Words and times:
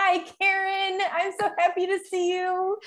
Hi, 0.00 0.20
Karen. 0.40 1.00
I'm 1.12 1.32
so 1.40 1.50
happy 1.58 1.84
to 1.88 1.98
see 2.08 2.30
you. 2.32 2.78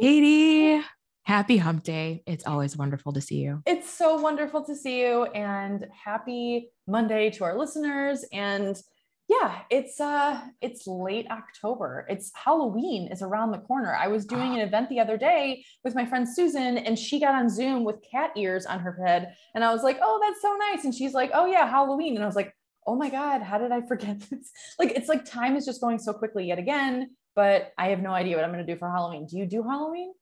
Katie, 0.00 0.82
happy 1.24 1.58
hump 1.58 1.82
day. 1.82 2.22
It's 2.26 2.46
always 2.46 2.74
wonderful 2.74 3.12
to 3.12 3.20
see 3.20 3.36
you. 3.36 3.62
It's 3.66 3.90
so 3.90 4.18
wonderful 4.18 4.64
to 4.64 4.74
see 4.74 5.02
you 5.02 5.24
and 5.24 5.86
happy 5.92 6.70
Monday 6.86 7.28
to 7.32 7.44
our 7.44 7.58
listeners. 7.58 8.24
And 8.32 8.80
yeah, 9.28 9.58
it's 9.70 10.00
uh 10.00 10.40
it's 10.62 10.86
late 10.86 11.26
October. 11.30 12.06
It's 12.08 12.32
Halloween 12.34 13.12
is 13.12 13.20
around 13.20 13.50
the 13.50 13.58
corner. 13.58 13.94
I 13.94 14.08
was 14.08 14.24
doing 14.24 14.54
an 14.54 14.60
event 14.60 14.88
the 14.88 15.00
other 15.00 15.18
day 15.18 15.66
with 15.84 15.94
my 15.94 16.06
friend 16.06 16.26
Susan 16.26 16.78
and 16.78 16.98
she 16.98 17.20
got 17.20 17.34
on 17.34 17.50
Zoom 17.50 17.84
with 17.84 18.02
cat 18.10 18.30
ears 18.38 18.64
on 18.64 18.80
her 18.80 18.98
head 19.06 19.34
and 19.54 19.62
I 19.62 19.70
was 19.70 19.82
like, 19.82 19.98
"Oh, 20.02 20.18
that's 20.22 20.40
so 20.40 20.56
nice." 20.70 20.84
And 20.84 20.94
she's 20.94 21.12
like, 21.12 21.30
"Oh 21.34 21.44
yeah, 21.44 21.68
Halloween." 21.68 22.14
And 22.14 22.24
I 22.24 22.26
was 22.26 22.36
like, 22.36 22.54
"Oh 22.86 22.96
my 22.96 23.10
god, 23.10 23.42
how 23.42 23.58
did 23.58 23.72
I 23.72 23.82
forget 23.82 24.20
this?" 24.20 24.50
Like 24.78 24.92
it's 24.92 25.08
like 25.08 25.24
time 25.24 25.56
is 25.56 25.64
just 25.64 25.80
going 25.80 25.98
so 25.98 26.12
quickly 26.12 26.46
yet 26.46 26.58
again, 26.58 27.10
but 27.34 27.72
I 27.78 27.88
have 27.88 28.00
no 28.00 28.10
idea 28.10 28.36
what 28.36 28.44
I'm 28.44 28.52
going 28.52 28.66
to 28.66 28.72
do 28.72 28.78
for 28.78 28.90
Halloween. 28.90 29.26
Do 29.26 29.36
you 29.38 29.46
do 29.46 29.62
Halloween? 29.62 30.12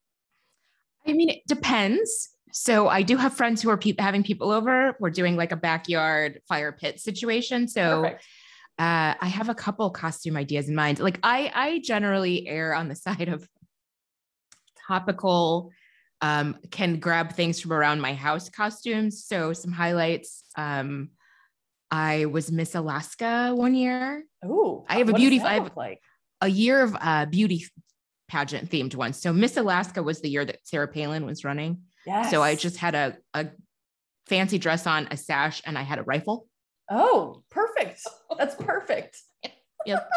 I 1.06 1.12
mean, 1.12 1.30
it 1.30 1.42
depends. 1.46 2.30
So 2.52 2.88
I 2.88 3.02
do 3.02 3.16
have 3.16 3.34
friends 3.34 3.62
who 3.62 3.70
are 3.70 3.78
pe- 3.78 3.94
having 3.98 4.22
people 4.22 4.50
over. 4.50 4.96
We're 5.00 5.10
doing 5.10 5.36
like 5.36 5.52
a 5.52 5.56
backyard 5.56 6.40
fire 6.48 6.70
pit 6.70 7.00
situation. 7.00 7.66
So 7.66 8.04
uh, 8.04 9.14
I 9.18 9.26
have 9.26 9.48
a 9.48 9.54
couple 9.54 9.88
costume 9.90 10.36
ideas 10.36 10.68
in 10.68 10.74
mind. 10.74 10.98
Like 11.00 11.18
I, 11.22 11.50
I 11.54 11.80
generally 11.82 12.46
err 12.46 12.74
on 12.74 12.88
the 12.88 12.94
side 13.06 13.28
of 13.28 13.48
topical, 14.86 15.70
um, 16.20 16.56
can 16.70 17.00
grab 17.00 17.32
things 17.32 17.60
from 17.60 17.72
around 17.72 18.00
my 18.00 18.14
house 18.14 18.48
costumes. 18.48 19.24
So 19.24 19.52
some 19.52 19.72
highlights. 19.72 20.44
Um, 20.56 21.10
I 21.92 22.24
was 22.24 22.50
Miss 22.50 22.74
Alaska 22.74 23.52
one 23.54 23.74
year. 23.74 24.24
Oh, 24.42 24.84
I 24.88 24.96
have 24.98 25.10
a 25.10 25.12
beauty- 25.12 25.40
I 25.40 25.54
have- 25.54 25.76
like. 25.76 26.00
a 26.40 26.48
year 26.48 26.82
of 26.82 26.96
uh, 26.98 27.26
beauty 27.26 27.66
pageant 28.28 28.70
themed 28.70 28.94
ones. 28.94 29.20
So 29.20 29.30
Miss 29.32 29.58
Alaska 29.58 30.02
was 30.02 30.22
the 30.22 30.30
year 30.30 30.44
that 30.44 30.60
Sarah 30.64 30.88
Palin 30.88 31.26
was 31.26 31.44
running. 31.44 31.82
Yes. 32.06 32.30
So 32.30 32.42
I 32.42 32.54
just 32.54 32.78
had 32.78 32.94
a, 32.94 33.16
a 33.34 33.48
fancy 34.26 34.56
dress 34.58 34.86
on, 34.86 35.06
a 35.10 35.16
sash, 35.18 35.60
and 35.66 35.76
I 35.76 35.82
had 35.82 35.98
a 35.98 36.02
rifle. 36.02 36.48
Oh, 36.90 37.42
perfect. 37.50 38.00
That's 38.38 38.54
perfect. 38.56 39.18
Yep. 39.84 40.08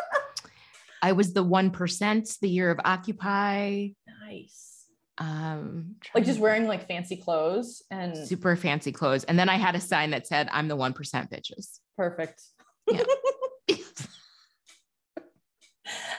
I 1.02 1.14
was 1.14 1.34
the 1.34 1.44
1% 1.44 2.40
the 2.40 2.48
year 2.50 2.70
of 2.70 2.80
Occupy. 2.86 3.88
Nice. 4.28 4.75
Um, 5.18 5.96
Like 6.14 6.26
just 6.26 6.40
wearing 6.40 6.68
like 6.68 6.88
fancy 6.88 7.16
clothes 7.16 7.82
and 7.90 8.16
super 8.28 8.56
fancy 8.56 8.92
clothes. 8.92 9.24
And 9.24 9.40
then 9.40 9.48
I 9.50 9.56
had 9.56 9.76
a 9.76 9.80
sign 9.80 10.12
that 10.12 10.28
said, 10.28 10.50
I'm 10.52 10.68
the 10.68 10.76
1% 10.78 10.94
bitches. 11.32 11.80
perfect. 11.98 12.42
Yeah. 12.88 13.04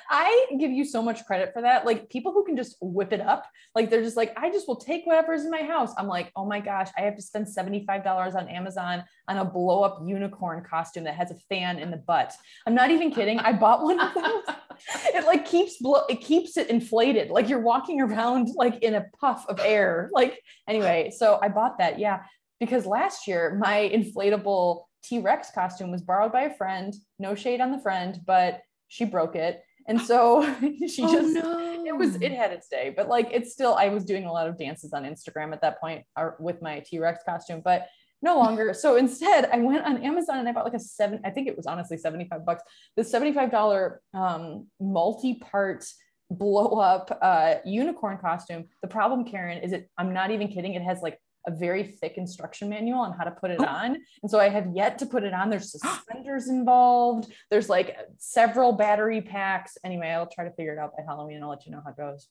I 0.09 0.47
give 0.61 0.71
you 0.71 0.85
so 0.85 1.03
much 1.03 1.25
credit 1.27 1.53
for 1.53 1.63
that. 1.63 1.85
Like 1.85 2.09
people 2.09 2.33
who 2.33 2.45
can 2.45 2.57
just 2.57 2.77
whip 2.81 3.13
it 3.13 3.21
up, 3.21 3.45
like 3.75 3.91
they're 3.91 4.03
just 4.03 4.17
like, 4.17 4.33
I 4.39 4.51
just 4.51 4.69
will 4.69 4.77
take 4.77 5.05
whatever's 5.05 5.45
in 5.45 5.51
my 5.51 5.63
house. 5.63 5.93
I'm 5.99 6.07
like, 6.07 6.31
oh 6.37 6.47
my 6.47 6.61
gosh, 6.61 6.89
I 6.97 7.01
have 7.03 7.17
to 7.17 7.23
spend 7.23 7.47
$75 7.47 8.37
on 8.37 8.49
Amazon 8.49 9.03
on 9.27 9.39
a 9.39 9.45
blow 9.45 9.83
up 9.83 10.01
unicorn 10.07 10.63
costume 10.63 11.05
that 11.05 11.17
has 11.17 11.33
a 11.33 11.37
fan 11.49 11.81
in 11.81 11.91
the 11.91 11.97
butt. 11.97 12.33
I'm 12.67 12.75
not 12.75 12.93
even 12.93 13.11
kidding. 13.11 13.41
I 13.41 13.53
bought 13.53 13.83
one 13.83 13.99
of 14.01 14.15
those. 14.15 14.43
It 15.15 15.25
like 15.27 15.47
keeps 15.47 15.77
blow, 15.79 16.03
it 16.09 16.21
keeps 16.21 16.57
it 16.57 16.71
inflated. 16.71 17.31
Like 17.31 17.49
you're 17.49 17.61
walking 17.61 18.01
around 18.01 18.49
like 18.55 18.83
in 18.83 18.95
a 18.95 19.07
puff 19.21 19.45
of 19.49 19.61
air. 19.61 20.11
Like 20.13 20.41
anyway, 20.69 21.13
so 21.17 21.39
I 21.43 21.49
bought 21.49 21.79
that. 21.79 21.99
Yeah. 21.99 22.23
Because 22.61 22.87
last 22.87 23.27
year 23.27 23.57
my 23.61 23.91
inflatable 23.93 24.85
T-Rex 25.05 25.51
costume 25.55 25.91
was 25.91 26.03
borrowed 26.03 26.33
by 26.33 26.43
a 26.43 26.55
friend. 26.57 26.95
No 27.19 27.35
shade 27.35 27.61
on 27.61 27.71
the 27.71 27.79
friend, 27.81 28.19
but 28.27 28.61
she 28.89 29.05
broke 29.05 29.37
it. 29.37 29.63
And 29.89 30.01
so 30.01 30.43
she 30.89 31.03
Oh, 31.05 31.13
just 31.13 31.35
no. 31.35 31.85
it 31.87 31.97
was 31.97 32.17
it 32.17 32.33
had 32.33 32.51
its 32.53 32.69
day, 32.69 32.93
but 32.97 33.09
like 33.09 33.29
it's 33.33 33.53
still 33.53 33.75
I 33.75 33.89
was 33.89 34.05
doing 34.05 34.25
a 34.25 34.33
lot 34.33 34.49
of 34.49 34.59
dances 34.59 34.93
on 34.93 35.05
Instagram 35.05 35.53
at 35.53 35.61
that 35.63 35.81
point 35.81 36.05
or 36.17 36.37
with 36.41 36.61
my 36.63 36.81
T-Rex 36.81 37.23
costume, 37.25 37.61
but 37.65 37.87
no 38.23 38.37
longer. 38.39 38.73
So 38.75 38.97
instead, 38.97 39.49
I 39.53 39.59
went 39.59 39.85
on 39.85 40.03
Amazon 40.03 40.39
and 40.39 40.49
I 40.49 40.53
bought 40.53 40.65
like 40.65 40.75
a 40.75 40.79
seven, 40.79 41.21
I 41.25 41.31
think 41.31 41.49
it 41.49 41.57
was 41.57 41.67
honestly 41.67 41.97
75 41.97 42.45
bucks, 42.45 42.63
the 42.97 43.03
$75 43.03 43.97
um, 44.15 44.67
multi-part 44.81 45.85
blow 46.31 46.81
up 46.81 47.17
uh, 47.23 47.57
unicorn 47.65 48.19
costume. 48.19 48.65
The 48.83 48.89
problem, 48.89 49.25
Karen, 49.25 49.59
is 49.63 49.73
it 49.73 49.89
I'm 49.97 50.13
not 50.13 50.31
even 50.31 50.49
kidding, 50.49 50.75
it 50.75 50.83
has 50.83 51.01
like 51.03 51.21
a 51.47 51.53
very 51.53 51.85
thick 51.85 52.15
instruction 52.17 52.69
manual 52.69 52.99
on 52.99 53.13
how 53.17 53.23
to 53.23 53.31
put 53.31 53.53
it 53.53 53.61
Oh. 53.61 53.65
on. 53.67 53.97
And 54.23 54.29
so 54.31 54.41
I 54.41 54.49
have 54.49 54.67
yet 54.75 54.99
to 54.99 55.07
put 55.07 55.23
it 55.23 55.33
on. 55.33 55.49
There's 55.49 55.71
suspenders 55.81 56.49
involved. 56.49 57.33
There's 57.51 57.69
like 57.69 57.97
several 58.19 58.73
battery 58.73 59.21
packs. 59.21 59.79
Anyway, 59.85 60.09
I'll 60.09 60.27
try 60.27 60.43
to 60.45 60.51
figure 60.51 60.73
it 60.73 60.79
out 60.81 60.93
by 60.97 61.05
Halloween 61.07 61.37
and 61.37 61.45
I'll 61.45 61.51
let 61.51 61.65
you 61.65 61.71
know 61.71 61.83
how 61.85 61.91
it 61.91 61.97
goes. 61.97 62.27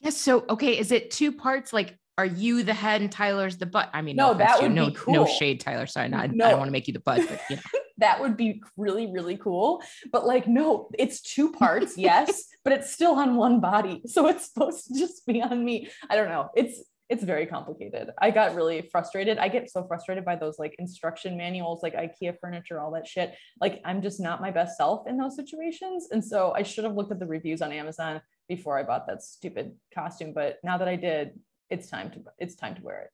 Yes. 0.00 0.16
So, 0.16 0.44
okay. 0.50 0.76
Is 0.76 0.90
it 0.90 1.12
two 1.12 1.30
parts? 1.32 1.72
Like, 1.72 1.96
are 2.18 2.26
you 2.26 2.62
the 2.62 2.74
head 2.74 3.02
and 3.02 3.12
Tyler's 3.12 3.58
the 3.58 3.66
butt? 3.66 3.90
I 3.92 4.02
mean, 4.02 4.16
No, 4.16 4.32
no, 4.32 4.38
that 4.38 4.62
would 4.62 4.72
no, 4.72 4.86
be 4.86 4.94
cool. 4.94 5.14
no 5.14 5.26
shade, 5.26 5.60
Tyler. 5.60 5.86
Sorry, 5.86 6.08
no, 6.08 6.18
I, 6.18 6.22
I 6.22 6.26
don't 6.26 6.58
want 6.58 6.68
to 6.68 6.72
make 6.72 6.86
you 6.86 6.92
the 6.94 7.00
butt, 7.00 7.22
but 7.28 7.40
you 7.50 7.56
know. 7.56 7.62
That 7.98 8.20
would 8.20 8.36
be 8.36 8.62
really, 8.76 9.10
really 9.10 9.38
cool. 9.38 9.82
But 10.12 10.26
like, 10.26 10.46
no, 10.46 10.90
it's 10.98 11.22
two 11.22 11.50
parts, 11.50 11.96
yes, 11.96 12.44
but 12.62 12.74
it's 12.74 12.92
still 12.92 13.12
on 13.12 13.36
one 13.36 13.58
body. 13.58 14.02
So 14.04 14.26
it's 14.26 14.52
supposed 14.52 14.88
to 14.88 14.98
just 14.98 15.24
be 15.24 15.40
on 15.40 15.64
me. 15.64 15.88
I 16.10 16.14
don't 16.16 16.28
know. 16.28 16.50
It's 16.54 16.82
it's 17.08 17.22
very 17.22 17.46
complicated. 17.46 18.10
I 18.20 18.32
got 18.32 18.54
really 18.54 18.82
frustrated. 18.82 19.38
I 19.38 19.48
get 19.48 19.70
so 19.70 19.86
frustrated 19.86 20.26
by 20.26 20.36
those 20.36 20.58
like 20.58 20.74
instruction 20.78 21.38
manuals, 21.38 21.82
like 21.82 21.94
IKEA 21.94 22.36
furniture, 22.38 22.80
all 22.80 22.90
that 22.92 23.06
shit. 23.06 23.34
Like 23.60 23.80
I'm 23.84 24.02
just 24.02 24.20
not 24.20 24.42
my 24.42 24.50
best 24.50 24.76
self 24.76 25.06
in 25.08 25.16
those 25.16 25.36
situations. 25.36 26.08
And 26.10 26.22
so 26.22 26.52
I 26.54 26.64
should 26.64 26.84
have 26.84 26.96
looked 26.96 27.12
at 27.12 27.18
the 27.18 27.26
reviews 27.26 27.62
on 27.62 27.72
Amazon 27.72 28.20
before 28.48 28.78
I 28.78 28.82
bought 28.82 29.06
that 29.06 29.22
stupid 29.22 29.72
costume. 29.94 30.32
But 30.34 30.58
now 30.64 30.78
that 30.78 30.88
I 30.88 30.96
did, 30.96 31.38
it's 31.70 31.88
time 31.88 32.10
to 32.12 32.20
it's 32.38 32.54
time 32.54 32.74
to 32.76 32.82
wear 32.82 33.00
it. 33.02 33.10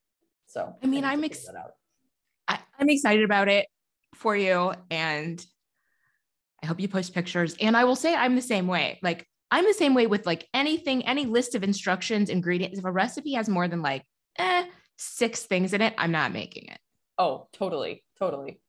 So 0.46 0.74
I 0.82 0.86
mean, 0.86 1.04
I'm 1.04 1.22
figure 1.22 1.34
ex-. 1.34 1.46
I, 2.48 2.58
I'm 2.78 2.88
excited 2.88 3.24
about 3.24 3.48
it 3.48 3.66
for 4.14 4.36
you. 4.36 4.74
And 4.90 5.44
I 6.62 6.66
hope 6.66 6.80
you 6.80 6.88
post 6.88 7.14
pictures. 7.14 7.56
And 7.60 7.76
I 7.76 7.84
will 7.84 7.96
say 7.96 8.14
I'm 8.14 8.36
the 8.36 8.42
same 8.42 8.66
way. 8.66 8.98
Like 9.02 9.26
I'm 9.50 9.64
the 9.64 9.74
same 9.74 9.94
way 9.94 10.06
with 10.06 10.26
like 10.26 10.48
anything, 10.54 11.06
any 11.06 11.26
list 11.26 11.54
of 11.54 11.62
instructions, 11.62 12.30
ingredients. 12.30 12.78
If 12.78 12.84
a 12.84 12.92
recipe 12.92 13.34
has 13.34 13.48
more 13.48 13.68
than 13.68 13.82
like 13.82 14.04
eh, 14.38 14.64
six 14.96 15.44
things 15.44 15.72
in 15.72 15.80
it, 15.80 15.94
I'm 15.98 16.12
not 16.12 16.32
making 16.32 16.68
it. 16.68 16.78
Oh, 17.18 17.48
totally, 17.52 18.04
totally. 18.18 18.60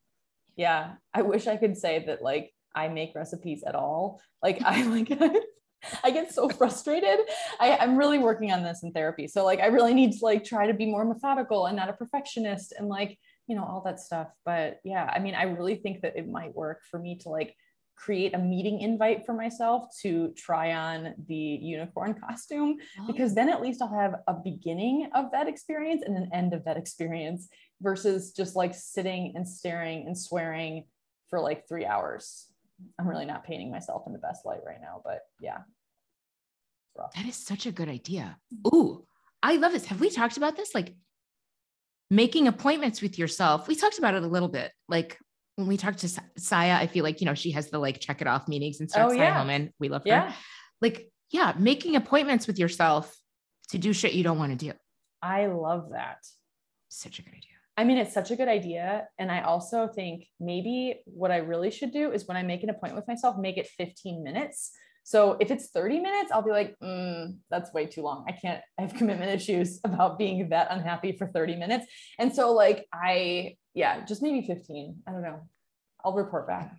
Yeah, 0.56 0.92
I 1.12 1.22
wish 1.22 1.46
I 1.46 1.56
could 1.56 1.76
say 1.76 2.04
that 2.06 2.22
like 2.22 2.52
I 2.74 2.88
make 2.88 3.14
recipes 3.14 3.62
at 3.64 3.74
all. 3.74 4.20
Like 4.42 4.62
I 4.62 4.82
like 4.86 5.10
I 6.02 6.10
get 6.10 6.32
so 6.32 6.48
frustrated. 6.48 7.20
I, 7.60 7.76
I'm 7.76 7.96
really 7.96 8.18
working 8.18 8.52
on 8.52 8.62
this 8.62 8.82
in 8.82 8.92
therapy. 8.92 9.26
So 9.26 9.44
like 9.44 9.60
I 9.60 9.66
really 9.66 9.94
need 9.94 10.12
to 10.12 10.24
like 10.24 10.44
try 10.44 10.66
to 10.66 10.74
be 10.74 10.86
more 10.86 11.04
methodical 11.04 11.66
and 11.66 11.76
not 11.76 11.88
a 11.88 11.92
perfectionist 11.92 12.72
and 12.78 12.88
like, 12.88 13.18
you 13.46 13.56
know, 13.56 13.64
all 13.64 13.82
that 13.84 14.00
stuff. 14.00 14.28
But 14.44 14.80
yeah, 14.84 15.10
I 15.14 15.18
mean, 15.18 15.34
I 15.34 15.44
really 15.44 15.76
think 15.76 16.02
that 16.02 16.16
it 16.16 16.28
might 16.28 16.54
work 16.54 16.82
for 16.90 16.98
me 16.98 17.16
to 17.18 17.28
like 17.28 17.54
create 17.96 18.34
a 18.34 18.38
meeting 18.38 18.80
invite 18.80 19.24
for 19.24 19.32
myself 19.32 19.84
to 20.02 20.32
try 20.36 20.72
on 20.72 21.14
the 21.28 21.34
unicorn 21.34 22.14
costume 22.28 22.76
oh. 23.00 23.06
because 23.06 23.34
then 23.34 23.48
at 23.48 23.62
least 23.62 23.80
I'll 23.80 23.88
have 23.88 24.16
a 24.26 24.34
beginning 24.34 25.10
of 25.14 25.30
that 25.32 25.48
experience 25.48 26.02
and 26.04 26.16
an 26.16 26.30
end 26.32 26.54
of 26.54 26.64
that 26.64 26.76
experience 26.76 27.48
versus 27.80 28.32
just 28.32 28.56
like 28.56 28.74
sitting 28.74 29.32
and 29.36 29.46
staring 29.46 30.06
and 30.06 30.18
swearing 30.18 30.84
for 31.28 31.40
like 31.40 31.68
three 31.68 31.86
hours. 31.86 32.48
I'm 32.98 33.08
really 33.08 33.26
not 33.26 33.44
painting 33.44 33.70
myself 33.70 34.02
in 34.06 34.12
the 34.12 34.18
best 34.18 34.44
light 34.44 34.60
right 34.66 34.80
now, 34.80 35.00
but 35.04 35.20
yeah. 35.40 35.58
That 37.16 37.26
is 37.26 37.36
such 37.36 37.66
a 37.66 37.72
good 37.72 37.88
idea. 37.88 38.36
Mm-hmm. 38.54 38.76
Ooh, 38.76 39.04
I 39.42 39.56
love 39.56 39.72
this. 39.72 39.86
Have 39.86 40.00
we 40.00 40.10
talked 40.10 40.36
about 40.36 40.56
this? 40.56 40.74
Like 40.74 40.94
making 42.10 42.46
appointments 42.46 43.02
with 43.02 43.18
yourself. 43.18 43.66
We 43.66 43.74
talked 43.74 43.98
about 43.98 44.14
it 44.14 44.22
a 44.22 44.26
little 44.26 44.48
bit. 44.48 44.70
Like 44.88 45.18
when 45.56 45.66
we 45.66 45.76
talked 45.76 45.98
to 46.00 46.08
Sa- 46.08 46.22
Saya, 46.36 46.74
I 46.74 46.86
feel 46.86 47.04
like, 47.04 47.20
you 47.20 47.26
know, 47.26 47.34
she 47.34 47.50
has 47.52 47.70
the 47.70 47.78
like 47.78 48.00
check 48.00 48.20
it 48.20 48.26
off 48.26 48.48
meetings 48.48 48.80
and 48.80 48.90
stuff. 48.90 49.06
Oh, 49.06 49.08
Saya 49.10 49.18
yeah. 49.18 49.44
Hellman, 49.44 49.70
we 49.80 49.88
love 49.88 50.02
her. 50.02 50.08
Yeah, 50.08 50.32
Like, 50.80 51.10
yeah, 51.30 51.54
making 51.58 51.96
appointments 51.96 52.46
with 52.46 52.58
yourself 52.58 53.14
to 53.70 53.78
do 53.78 53.92
shit 53.92 54.12
you 54.12 54.22
don't 54.22 54.38
want 54.38 54.58
to 54.58 54.66
do. 54.66 54.72
I 55.20 55.46
love 55.46 55.90
that. 55.92 56.18
Such 56.90 57.18
a 57.18 57.22
good 57.22 57.30
idea. 57.30 57.53
I 57.76 57.84
mean, 57.84 57.98
it's 57.98 58.14
such 58.14 58.30
a 58.30 58.36
good 58.36 58.48
idea. 58.48 59.08
And 59.18 59.30
I 59.32 59.42
also 59.42 59.88
think 59.88 60.26
maybe 60.38 61.00
what 61.06 61.30
I 61.30 61.38
really 61.38 61.70
should 61.70 61.92
do 61.92 62.12
is 62.12 62.26
when 62.26 62.36
I 62.36 62.42
make 62.42 62.62
an 62.62 62.70
appointment 62.70 62.96
with 62.96 63.08
myself, 63.08 63.36
make 63.36 63.56
it 63.56 63.66
15 63.66 64.22
minutes. 64.22 64.70
So 65.02 65.36
if 65.40 65.50
it's 65.50 65.68
30 65.68 66.00
minutes, 66.00 66.30
I'll 66.32 66.42
be 66.42 66.50
like, 66.50 66.76
mm, 66.82 67.36
that's 67.50 67.72
way 67.72 67.86
too 67.86 68.02
long. 68.02 68.24
I 68.28 68.32
can't, 68.32 68.62
I 68.78 68.82
have 68.82 68.94
commitment 68.94 69.30
issues 69.30 69.80
about 69.84 70.18
being 70.18 70.48
that 70.50 70.68
unhappy 70.70 71.12
for 71.12 71.26
30 71.26 71.56
minutes. 71.56 71.86
And 72.18 72.34
so, 72.34 72.52
like, 72.52 72.86
I, 72.92 73.56
yeah, 73.74 74.04
just 74.04 74.22
maybe 74.22 74.46
15. 74.46 75.02
I 75.06 75.10
don't 75.10 75.22
know. 75.22 75.42
I'll 76.04 76.14
report 76.14 76.46
back. 76.46 76.74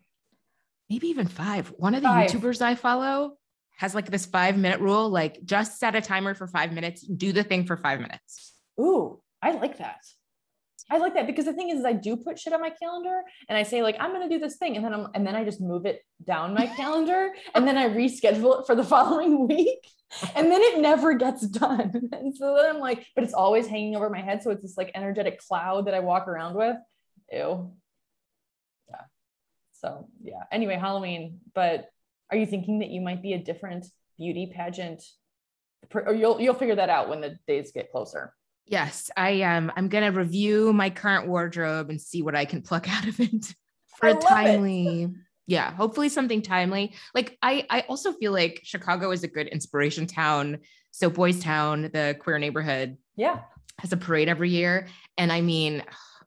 Maybe 0.90 1.08
even 1.08 1.28
five. 1.28 1.74
One 1.78 1.94
of 1.94 2.04
the 2.04 2.08
Five. 2.08 2.30
YouTubers 2.30 2.62
I 2.62 2.76
follow 2.76 3.38
has 3.78 3.94
like 3.94 4.10
this 4.10 4.26
five 4.26 4.58
minute 4.58 4.80
rule, 4.80 5.10
like 5.10 5.44
just 5.44 5.80
set 5.80 5.96
a 5.96 6.02
timer 6.02 6.34
for 6.34 6.48
five 6.48 6.72
minutes, 6.72 7.02
do 7.02 7.32
the 7.32 7.44
thing 7.44 7.66
for 7.66 7.76
five 7.76 8.00
minutes. 8.00 8.54
Ooh, 8.80 9.22
I 9.42 9.52
like 9.52 9.80
that. 9.80 9.98
I 10.90 10.98
like 10.98 11.16
that 11.16 11.26
because 11.26 11.46
the 11.46 11.54
thing 11.54 11.70
is, 11.70 11.80
is 11.80 11.86
I 11.86 11.94
do 11.94 12.16
put 12.16 12.38
shit 12.38 12.54
on 12.54 12.62
my 12.62 12.70
calendar 12.70 13.22
and 13.50 13.58
I 13.58 13.64
say 13.64 13.82
like 13.82 13.96
I'm 14.00 14.12
gonna 14.12 14.30
do 14.30 14.38
this 14.38 14.58
thing 14.58 14.76
and 14.76 14.86
then 14.86 14.94
I'm 14.94 15.08
and 15.16 15.26
then 15.26 15.36
I 15.36 15.44
just 15.44 15.60
move 15.60 15.86
it 15.86 16.06
down 16.26 16.54
my 16.54 16.68
calendar 16.78 17.30
and 17.56 17.68
then 17.68 17.78
I 17.78 17.90
reschedule 17.90 18.60
it 18.60 18.68
for 18.68 18.76
the 18.76 18.84
following 18.96 19.48
week 19.48 19.88
and 20.36 20.52
then 20.52 20.62
it 20.62 20.80
never 20.80 21.14
gets 21.14 21.48
done. 21.48 22.10
And 22.14 22.36
so 22.36 22.56
then 22.56 22.76
I'm 22.76 22.80
like, 22.80 23.06
but 23.16 23.24
it's 23.24 23.34
always 23.34 23.68
hanging 23.68 23.96
over 23.96 24.10
my 24.10 24.22
head. 24.22 24.42
So 24.44 24.52
it's 24.52 24.62
this 24.62 24.78
like 24.78 24.92
energetic 24.96 25.40
cloud 25.40 25.88
that 25.88 25.94
I 25.94 26.00
walk 26.00 26.28
around 26.28 26.56
with. 26.56 26.78
Ew. 27.32 27.72
Yeah. 28.90 29.02
So 29.74 30.08
yeah. 30.24 30.44
Anyway, 30.52 30.76
Halloween. 30.76 31.40
But 31.54 31.90
are 32.32 32.38
you 32.38 32.46
thinking 32.46 32.80
that 32.80 32.90
you 32.90 33.02
might 33.02 33.22
be 33.22 33.34
a 33.34 33.40
different 33.40 33.88
beauty 34.18 34.52
pageant? 34.56 35.04
Or 35.94 36.14
you'll 36.14 36.40
you'll 36.40 36.56
figure 36.56 36.76
that 36.76 36.90
out 36.90 37.10
when 37.10 37.22
the 37.22 37.38
days 37.48 37.72
get 37.72 37.92
closer. 37.92 38.34
Yes, 38.68 39.12
I 39.16 39.32
am. 39.32 39.70
Um, 39.70 39.74
I'm 39.78 39.90
gonna 39.90 40.12
review 40.12 40.74
my 40.74 40.90
current 40.90 41.28
wardrobe 41.28 41.90
and 41.90 42.02
see 42.02 42.22
what 42.22 42.36
I 42.36 42.46
can 42.46 42.62
pluck 42.62 42.90
out 42.94 43.08
of 43.08 43.20
it 43.20 43.54
for 43.98 44.10
a 44.10 44.16
timely. 44.16 45.10
Yeah, 45.48 45.72
hopefully 45.72 46.10
something 46.10 46.42
timely. 46.42 46.96
Like 47.14 47.38
I, 47.42 47.68
I 47.70 47.82
also 47.82 48.14
feel 48.14 48.32
like 48.32 48.62
Chicago 48.64 49.12
is 49.12 49.24
a 49.24 49.28
good 49.28 49.48
inspiration 49.48 50.08
town. 50.08 50.60
So 50.90 51.10
Boys 51.10 51.40
Town, 51.40 51.90
the 51.94 52.16
queer 52.20 52.40
neighborhood, 52.40 52.98
yeah, 53.16 53.42
has 53.80 53.94
a 53.94 53.98
parade 53.98 54.30
every 54.30 54.50
year, 54.50 54.88
and 55.18 55.32
I 55.32 55.42
mean, 55.42 55.84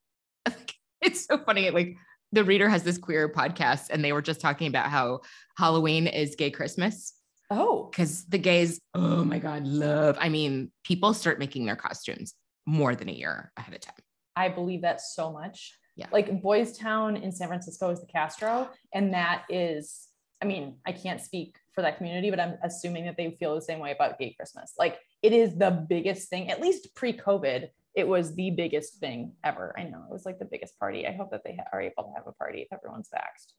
it's 1.01 1.27
so 1.27 1.39
funny. 1.39 1.71
Like 1.71 1.97
the 2.31 2.45
reader 2.45 2.69
has 2.69 2.85
this 2.85 2.99
queer 2.99 3.29
podcast, 3.29 3.91
and 3.91 4.05
they 4.05 4.13
were 4.13 4.23
just 4.23 4.41
talking 4.41 4.69
about 4.69 4.91
how 4.91 5.21
Halloween 5.57 6.07
is 6.07 6.37
gay 6.37 6.51
Christmas. 6.51 7.15
Oh, 7.51 7.89
because 7.91 8.25
the 8.27 8.39
gays, 8.39 8.81
oh 8.95 9.25
my 9.25 9.39
God, 9.39 9.67
love. 9.67 10.17
I 10.21 10.29
mean, 10.29 10.71
people 10.85 11.15
start 11.15 11.39
making 11.39 11.65
their 11.65 11.77
costumes 11.77 12.35
more 12.67 12.95
than 12.95 13.09
a 13.09 13.13
year 13.13 13.53
ahead 13.57 13.75
of 13.75 13.81
time. 13.81 13.95
I 14.37 14.49
believe 14.49 14.83
that 14.83 15.01
so 15.01 15.33
much. 15.33 15.75
Yeah. 15.97 16.07
Like 16.13 16.43
Boys 16.43 16.79
Town 16.79 17.17
in 17.17 17.33
San 17.33 17.49
Francisco 17.49 17.91
is 17.91 18.01
the 18.01 18.07
Castro. 18.07 18.69
And 18.93 19.15
that 19.15 19.45
is, 19.49 20.09
I 20.41 20.45
mean, 20.45 20.77
I 20.87 20.93
can't 20.93 21.21
speak 21.21 21.57
for 21.73 21.83
that 21.83 21.97
community, 21.97 22.31
but 22.31 22.39
I'm 22.39 22.57
assuming 22.63 23.07
that 23.07 23.17
they 23.17 23.31
feel 23.33 23.55
the 23.55 23.63
same 23.63 23.81
way 23.81 23.93
about 23.93 24.19
gay 24.19 24.35
Christmas. 24.35 24.75
Like 24.79 24.99
it 25.23 25.33
is 25.33 25.57
the 25.57 25.71
biggest 25.89 26.29
thing, 26.29 26.51
at 26.51 26.61
least 26.61 26.95
pre 26.95 27.13
COVID, 27.13 27.69
it 27.95 28.07
was 28.07 28.35
the 28.35 28.51
biggest 28.51 29.01
thing 29.01 29.33
ever. 29.43 29.75
I 29.77 29.85
know 29.85 30.05
it 30.09 30.13
was 30.13 30.25
like 30.25 30.39
the 30.39 30.45
biggest 30.45 30.79
party. 30.79 31.07
I 31.07 31.13
hope 31.13 31.33
that 31.33 31.43
they 31.45 31.59
are 31.73 31.81
able 31.81 32.05
to 32.05 32.13
have 32.15 32.29
a 32.29 32.33
party 32.33 32.61
if 32.61 32.73
everyone's 32.73 33.09
vaxxed. 33.09 33.55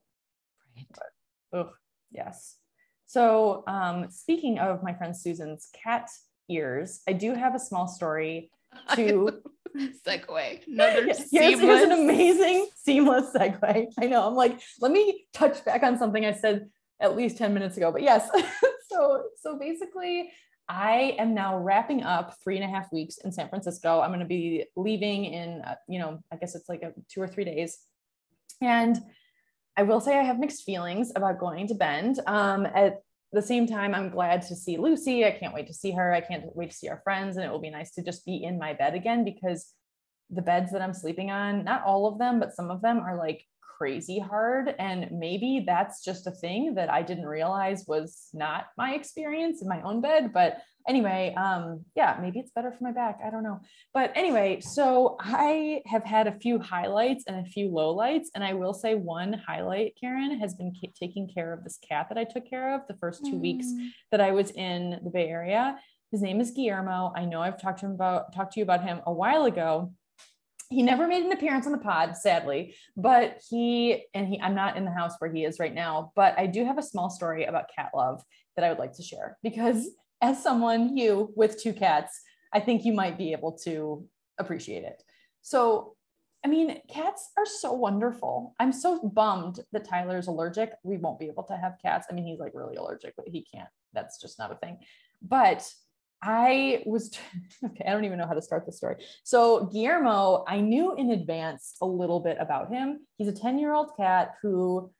Right. 0.77 0.85
But, 0.93 1.57
oh, 1.59 1.71
yes. 2.11 2.55
So, 3.09 3.63
um, 3.65 4.11
speaking 4.11 4.59
of 4.59 4.83
my 4.83 4.93
friend 4.93 5.17
Susan's 5.17 5.69
cat 5.73 6.11
ears, 6.47 7.01
I 7.07 7.13
do 7.13 7.33
have 7.33 7.55
a 7.55 7.59
small 7.59 7.87
story 7.87 8.51
to 8.95 9.41
segue. 10.05 10.67
Another 10.67 11.05
here's, 11.31 11.31
here's, 11.31 11.59
an 11.59 11.91
amazing 11.91 12.67
seamless 12.75 13.33
segue. 13.35 13.87
I 13.99 14.05
know. 14.05 14.27
I'm 14.27 14.35
like, 14.35 14.61
let 14.79 14.91
me 14.91 15.25
touch 15.33 15.65
back 15.65 15.81
on 15.81 15.97
something 15.97 16.23
I 16.23 16.33
said 16.33 16.69
at 16.99 17.17
least 17.17 17.39
10 17.39 17.51
minutes 17.51 17.77
ago. 17.77 17.91
But 17.91 18.03
yes, 18.03 18.29
so 18.91 19.23
so 19.41 19.57
basically, 19.57 20.31
I 20.67 21.15
am 21.17 21.33
now 21.33 21.57
wrapping 21.57 22.03
up 22.03 22.35
three 22.43 22.57
and 22.57 22.63
a 22.63 22.67
half 22.67 22.93
weeks 22.93 23.17
in 23.17 23.31
San 23.31 23.49
Francisco. 23.49 24.01
I'm 24.01 24.11
going 24.11 24.19
to 24.19 24.27
be 24.27 24.65
leaving 24.75 25.25
in, 25.25 25.63
uh, 25.63 25.73
you 25.87 25.97
know, 25.97 26.19
I 26.31 26.35
guess 26.35 26.53
it's 26.53 26.69
like 26.69 26.83
a 26.83 26.93
two 27.11 27.23
or 27.23 27.27
three 27.27 27.45
days. 27.45 27.79
And 28.61 29.01
I 29.79 29.83
will 29.83 30.01
say 30.01 30.19
I 30.19 30.23
have 30.23 30.39
mixed 30.39 30.65
feelings 30.65 31.13
about 31.15 31.39
going 31.39 31.65
to 31.67 31.73
Bend. 31.73 32.19
Um, 32.27 32.65
at 32.65 33.01
the 33.31 33.41
same 33.41 33.65
time, 33.65 33.95
I'm 33.95 34.09
glad 34.09 34.41
to 34.49 34.55
see 34.55 34.75
Lucy. 34.75 35.23
I 35.23 35.31
can't 35.31 35.53
wait 35.53 35.67
to 35.67 35.73
see 35.73 35.91
her. 35.91 36.11
I 36.11 36.19
can't 36.19 36.53
wait 36.53 36.71
to 36.71 36.75
see 36.75 36.89
our 36.89 36.99
friends. 37.05 37.37
And 37.37 37.45
it 37.45 37.49
will 37.49 37.61
be 37.61 37.69
nice 37.69 37.91
to 37.91 38.03
just 38.03 38.25
be 38.25 38.43
in 38.43 38.59
my 38.59 38.73
bed 38.73 38.93
again 38.93 39.23
because 39.23 39.71
the 40.29 40.41
beds 40.41 40.73
that 40.73 40.81
I'm 40.81 40.93
sleeping 40.93 41.31
on, 41.31 41.63
not 41.63 41.85
all 41.85 42.07
of 42.07 42.19
them, 42.19 42.41
but 42.41 42.53
some 42.53 42.69
of 42.69 42.81
them 42.81 42.99
are 42.99 43.15
like 43.15 43.45
crazy 43.79 44.19
hard. 44.19 44.75
And 44.77 45.09
maybe 45.09 45.63
that's 45.65 46.03
just 46.03 46.27
a 46.27 46.31
thing 46.31 46.75
that 46.75 46.91
I 46.91 47.01
didn't 47.01 47.25
realize 47.25 47.85
was 47.87 48.27
not 48.33 48.65
my 48.77 48.93
experience 48.93 49.61
in 49.61 49.69
my 49.69 49.81
own 49.83 50.01
bed. 50.01 50.33
But 50.33 50.57
anyway, 50.85 51.33
um, 51.35 51.85
yeah, 51.95 52.17
maybe 52.21 52.39
it's 52.39 52.51
better 52.51 52.71
for 52.71 52.83
my 52.83 52.91
back. 52.91 53.19
I 53.25 53.29
don't 53.29 53.43
know. 53.43 53.61
But 53.93 54.11
anyway, 54.15 54.59
so 54.59 55.15
I 55.21 55.81
have 55.85 56.03
had 56.03 56.27
a 56.27 56.37
few 56.39 56.59
highlights 56.59 57.23
and 57.25 57.37
a 57.37 57.49
few 57.49 57.69
lowlights. 57.69 58.25
And 58.35 58.43
I 58.43 58.53
will 58.53 58.73
say 58.73 58.95
one 58.95 59.31
highlight, 59.33 59.93
Karen, 59.99 60.37
has 60.39 60.55
been 60.55 60.73
taking 60.99 61.29
care 61.33 61.53
of 61.53 61.63
this 61.63 61.79
cat 61.87 62.07
that 62.09 62.17
I 62.17 62.25
took 62.25 62.49
care 62.49 62.75
of 62.75 62.81
the 62.89 62.97
first 62.97 63.23
two 63.23 63.35
mm. 63.35 63.41
weeks 63.41 63.67
that 64.11 64.19
I 64.19 64.31
was 64.31 64.51
in 64.51 64.99
the 65.05 65.09
Bay 65.09 65.29
Area. 65.29 65.79
His 66.11 66.21
name 66.21 66.41
is 66.41 66.51
Guillermo. 66.51 67.13
I 67.15 67.23
know 67.23 67.41
I've 67.41 67.61
talked 67.61 67.79
to 67.79 67.85
him 67.85 67.93
about 67.93 68.33
talked 68.33 68.53
to 68.53 68.59
you 68.59 68.63
about 68.63 68.83
him 68.83 68.99
a 69.05 69.13
while 69.13 69.45
ago 69.45 69.93
he 70.69 70.83
never 70.83 71.07
made 71.07 71.25
an 71.25 71.31
appearance 71.31 71.65
on 71.65 71.71
the 71.71 71.77
pod 71.77 72.15
sadly 72.15 72.75
but 72.95 73.41
he 73.49 74.05
and 74.13 74.27
he 74.27 74.39
i'm 74.41 74.55
not 74.55 74.77
in 74.77 74.85
the 74.85 74.91
house 74.91 75.13
where 75.19 75.31
he 75.31 75.43
is 75.43 75.59
right 75.59 75.73
now 75.73 76.11
but 76.15 76.37
i 76.37 76.45
do 76.45 76.63
have 76.63 76.77
a 76.77 76.83
small 76.83 77.09
story 77.09 77.45
about 77.45 77.65
cat 77.75 77.89
love 77.95 78.21
that 78.55 78.63
i 78.63 78.69
would 78.69 78.79
like 78.79 78.93
to 78.93 79.03
share 79.03 79.37
because 79.41 79.89
as 80.21 80.41
someone 80.41 80.95
you 80.95 81.31
with 81.35 81.61
two 81.61 81.73
cats 81.73 82.21
i 82.53 82.59
think 82.59 82.85
you 82.85 82.93
might 82.93 83.17
be 83.17 83.31
able 83.31 83.51
to 83.51 84.05
appreciate 84.39 84.83
it. 84.83 85.03
So 85.41 85.95
i 86.43 86.47
mean 86.47 86.79
cats 86.89 87.31
are 87.37 87.45
so 87.45 87.73
wonderful. 87.73 88.55
I'm 88.59 88.71
so 88.71 88.99
bummed 89.03 89.59
that 89.73 89.85
tyler's 89.85 90.27
allergic. 90.27 90.71
We 90.83 90.97
won't 90.97 91.19
be 91.19 91.27
able 91.27 91.43
to 91.43 91.57
have 91.57 91.77
cats. 91.81 92.07
I 92.09 92.13
mean 92.13 92.25
he's 92.25 92.39
like 92.39 92.53
really 92.55 92.77
allergic 92.77 93.13
but 93.15 93.27
he 93.27 93.45
can't. 93.53 93.69
That's 93.93 94.19
just 94.19 94.39
not 94.39 94.51
a 94.51 94.55
thing. 94.55 94.77
But 95.21 95.69
I 96.21 96.83
was 96.85 97.17
okay. 97.65 97.83
I 97.87 97.91
don't 97.91 98.05
even 98.05 98.17
know 98.17 98.27
how 98.27 98.33
to 98.33 98.41
start 98.41 98.65
the 98.65 98.71
story. 98.71 98.97
So 99.23 99.65
Guillermo, 99.65 100.43
I 100.47 100.59
knew 100.59 100.95
in 100.95 101.11
advance 101.11 101.75
a 101.81 101.85
little 101.85 102.19
bit 102.19 102.37
about 102.39 102.69
him. 102.69 103.05
He's 103.17 103.27
a 103.27 103.33
10 103.33 103.59
year 103.59 103.73
old 103.73 103.91
cat 103.97 104.35
who, 104.41 104.91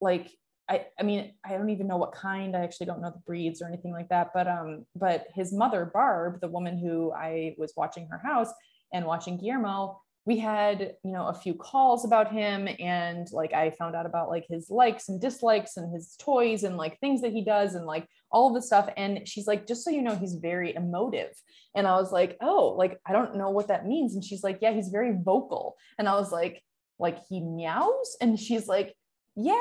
like, 0.00 0.30
I, 0.68 0.86
I 0.98 1.02
mean, 1.02 1.34
I 1.44 1.50
don't 1.50 1.70
even 1.70 1.86
know 1.86 1.96
what 1.96 2.12
kind. 2.12 2.56
I 2.56 2.60
actually 2.60 2.86
don't 2.86 3.00
know 3.00 3.10
the 3.10 3.22
breeds 3.26 3.60
or 3.60 3.68
anything 3.68 3.92
like 3.92 4.08
that. 4.08 4.30
But 4.32 4.48
um, 4.48 4.86
but 4.94 5.26
his 5.34 5.52
mother, 5.52 5.90
Barb, 5.92 6.40
the 6.40 6.48
woman 6.48 6.78
who 6.78 7.12
I 7.12 7.54
was 7.58 7.72
watching 7.76 8.06
her 8.08 8.18
house 8.18 8.48
and 8.92 9.04
watching 9.04 9.38
Guillermo, 9.38 10.00
we 10.24 10.38
had 10.38 10.94
you 11.02 11.12
know 11.12 11.26
a 11.26 11.34
few 11.34 11.52
calls 11.52 12.04
about 12.04 12.30
him 12.30 12.68
and 12.78 13.26
like 13.32 13.52
i 13.52 13.70
found 13.70 13.96
out 13.96 14.06
about 14.06 14.28
like 14.28 14.46
his 14.48 14.70
likes 14.70 15.08
and 15.08 15.20
dislikes 15.20 15.76
and 15.76 15.92
his 15.92 16.14
toys 16.18 16.62
and 16.62 16.76
like 16.76 16.98
things 17.00 17.22
that 17.22 17.32
he 17.32 17.44
does 17.44 17.74
and 17.74 17.86
like 17.86 18.06
all 18.32 18.48
of 18.48 18.54
the 18.54 18.62
stuff. 18.62 18.88
And 18.96 19.28
she's 19.28 19.46
like 19.46 19.66
just 19.66 19.84
so 19.84 19.90
you 19.90 20.02
know 20.02 20.16
he's 20.16 20.34
very 20.34 20.74
emotive. 20.74 21.32
And 21.74 21.86
i 21.86 21.94
was 21.96 22.10
like 22.10 22.36
oh 22.40 22.74
like 22.76 22.98
i 23.06 23.12
don't 23.12 23.36
know 23.36 23.50
what 23.50 23.68
that 23.68 23.86
means. 23.86 24.14
And 24.14 24.24
she's 24.24 24.42
like 24.42 24.58
yeah 24.60 24.72
he's 24.72 24.88
very 24.88 25.12
vocal. 25.14 25.76
And 25.98 26.08
i 26.08 26.14
was 26.14 26.32
like 26.32 26.62
like 26.98 27.18
he 27.28 27.40
meows? 27.40 28.16
And 28.20 28.40
she's 28.40 28.66
like 28.66 28.94
yeah 29.36 29.54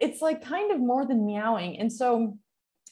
it's 0.00 0.20
like 0.20 0.44
kind 0.44 0.72
of 0.72 0.80
more 0.80 1.06
than 1.06 1.26
meowing. 1.26 1.78
And 1.78 1.92
so 1.92 2.36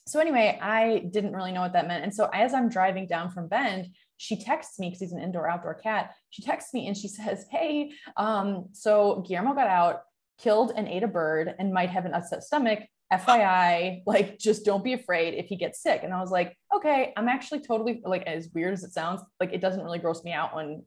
so 0.06 0.20
anyway 0.20 0.56
i 0.62 0.98
didn't 1.10 1.32
really 1.32 1.52
know 1.52 1.62
what 1.62 1.72
that 1.72 1.88
meant. 1.88 2.04
And 2.04 2.14
so 2.14 2.30
as 2.32 2.54
i'm 2.54 2.68
driving 2.68 3.06
down 3.06 3.30
from 3.30 3.48
bend 3.48 3.88
she 4.16 4.40
texts 4.40 4.78
me 4.78 4.88
because 4.88 5.00
he's 5.00 5.12
an 5.12 5.22
indoor 5.22 5.48
outdoor 5.48 5.74
cat. 5.74 6.14
She 6.30 6.42
texts 6.42 6.72
me 6.72 6.86
and 6.86 6.96
she 6.96 7.08
says, 7.08 7.46
Hey, 7.50 7.92
um, 8.16 8.66
so 8.72 9.24
Guillermo 9.26 9.54
got 9.54 9.68
out, 9.68 10.02
killed 10.38 10.72
and 10.76 10.88
ate 10.88 11.02
a 11.02 11.08
bird 11.08 11.54
and 11.58 11.72
might 11.72 11.90
have 11.90 12.04
an 12.04 12.14
upset 12.14 12.42
stomach. 12.42 12.80
FYI, 13.12 14.02
like 14.04 14.38
just 14.38 14.64
don't 14.64 14.82
be 14.82 14.92
afraid 14.92 15.34
if 15.34 15.46
he 15.46 15.56
gets 15.56 15.80
sick. 15.80 16.00
And 16.02 16.12
I 16.12 16.20
was 16.20 16.30
like, 16.30 16.56
okay, 16.74 17.12
I'm 17.16 17.28
actually 17.28 17.60
totally 17.60 18.02
like 18.04 18.24
as 18.24 18.48
weird 18.52 18.72
as 18.72 18.82
it 18.82 18.92
sounds, 18.92 19.22
like 19.38 19.52
it 19.52 19.60
doesn't 19.60 19.82
really 19.82 20.00
gross 20.00 20.24
me 20.24 20.32
out 20.32 20.56
when 20.56 20.82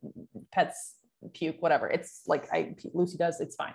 pets 0.51 0.95
puke, 1.33 1.61
whatever. 1.61 1.87
It's 1.87 2.23
like 2.27 2.49
I 2.51 2.75
Lucy 2.93 3.17
does, 3.17 3.39
it's 3.39 3.55
fine. 3.55 3.73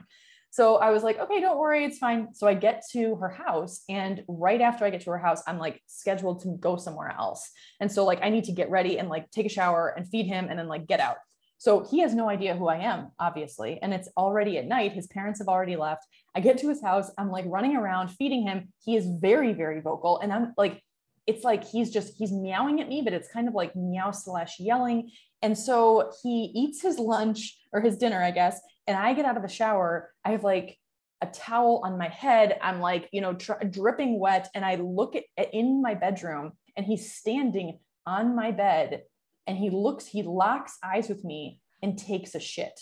So 0.54 0.76
I 0.76 0.90
was 0.90 1.02
like, 1.02 1.18
okay, 1.18 1.40
don't 1.40 1.58
worry, 1.58 1.84
it's 1.84 1.98
fine. 1.98 2.32
So 2.32 2.46
I 2.46 2.54
get 2.54 2.84
to 2.92 3.16
her 3.16 3.28
house, 3.28 3.82
and 3.88 4.22
right 4.28 4.60
after 4.60 4.84
I 4.84 4.90
get 4.90 5.00
to 5.00 5.10
her 5.10 5.18
house, 5.18 5.42
I'm 5.48 5.58
like 5.58 5.82
scheduled 5.88 6.42
to 6.42 6.56
go 6.60 6.76
somewhere 6.76 7.10
else. 7.10 7.50
And 7.80 7.90
so, 7.90 8.04
like, 8.04 8.20
I 8.22 8.28
need 8.28 8.44
to 8.44 8.52
get 8.52 8.70
ready 8.70 9.00
and 9.00 9.08
like 9.08 9.28
take 9.32 9.46
a 9.46 9.48
shower 9.48 9.92
and 9.96 10.08
feed 10.08 10.26
him 10.26 10.46
and 10.48 10.56
then 10.56 10.68
like 10.68 10.86
get 10.86 11.00
out. 11.00 11.16
So 11.58 11.84
he 11.90 11.98
has 12.02 12.14
no 12.14 12.28
idea 12.28 12.54
who 12.54 12.68
I 12.68 12.76
am, 12.76 13.08
obviously. 13.18 13.80
And 13.82 13.92
it's 13.92 14.08
already 14.16 14.56
at 14.56 14.66
night. 14.66 14.92
His 14.92 15.08
parents 15.08 15.40
have 15.40 15.48
already 15.48 15.74
left. 15.74 16.06
I 16.36 16.38
get 16.38 16.58
to 16.58 16.68
his 16.68 16.80
house. 16.80 17.10
I'm 17.18 17.32
like 17.32 17.46
running 17.48 17.74
around 17.74 18.10
feeding 18.10 18.46
him. 18.46 18.72
He 18.84 18.94
is 18.94 19.08
very, 19.08 19.54
very 19.54 19.80
vocal. 19.80 20.20
And 20.20 20.32
I'm 20.32 20.54
like, 20.56 20.83
it's 21.26 21.44
like 21.44 21.64
he's 21.64 21.90
just, 21.90 22.14
he's 22.16 22.32
meowing 22.32 22.80
at 22.80 22.88
me, 22.88 23.02
but 23.02 23.12
it's 23.12 23.28
kind 23.28 23.48
of 23.48 23.54
like 23.54 23.74
meow 23.74 24.10
slash 24.10 24.60
yelling. 24.60 25.10
And 25.42 25.56
so 25.56 26.12
he 26.22 26.50
eats 26.54 26.82
his 26.82 26.98
lunch 26.98 27.58
or 27.72 27.80
his 27.80 27.96
dinner, 27.96 28.22
I 28.22 28.30
guess 28.30 28.60
and 28.86 28.96
I 28.96 29.14
get 29.14 29.24
out 29.24 29.36
of 29.36 29.42
the 29.42 29.48
shower, 29.48 30.10
I 30.24 30.32
have 30.32 30.44
like 30.44 30.78
a 31.20 31.26
towel 31.26 31.80
on 31.84 31.98
my 31.98 32.08
head. 32.08 32.58
I'm 32.60 32.80
like, 32.80 33.08
you 33.12 33.20
know, 33.20 33.32
dripping 33.32 34.18
wet. 34.18 34.50
And 34.54 34.64
I 34.64 34.76
look 34.76 35.16
at 35.16 35.54
in 35.54 35.80
my 35.80 35.94
bedroom 35.94 36.52
and 36.76 36.84
he's 36.84 37.12
standing 37.12 37.78
on 38.06 38.36
my 38.36 38.50
bed 38.50 39.02
and 39.46 39.56
he 39.56 39.70
looks, 39.70 40.06
he 40.06 40.22
locks 40.22 40.78
eyes 40.82 41.08
with 41.08 41.24
me 41.24 41.60
and 41.82 41.98
takes 41.98 42.34
a 42.34 42.40
shit 42.40 42.78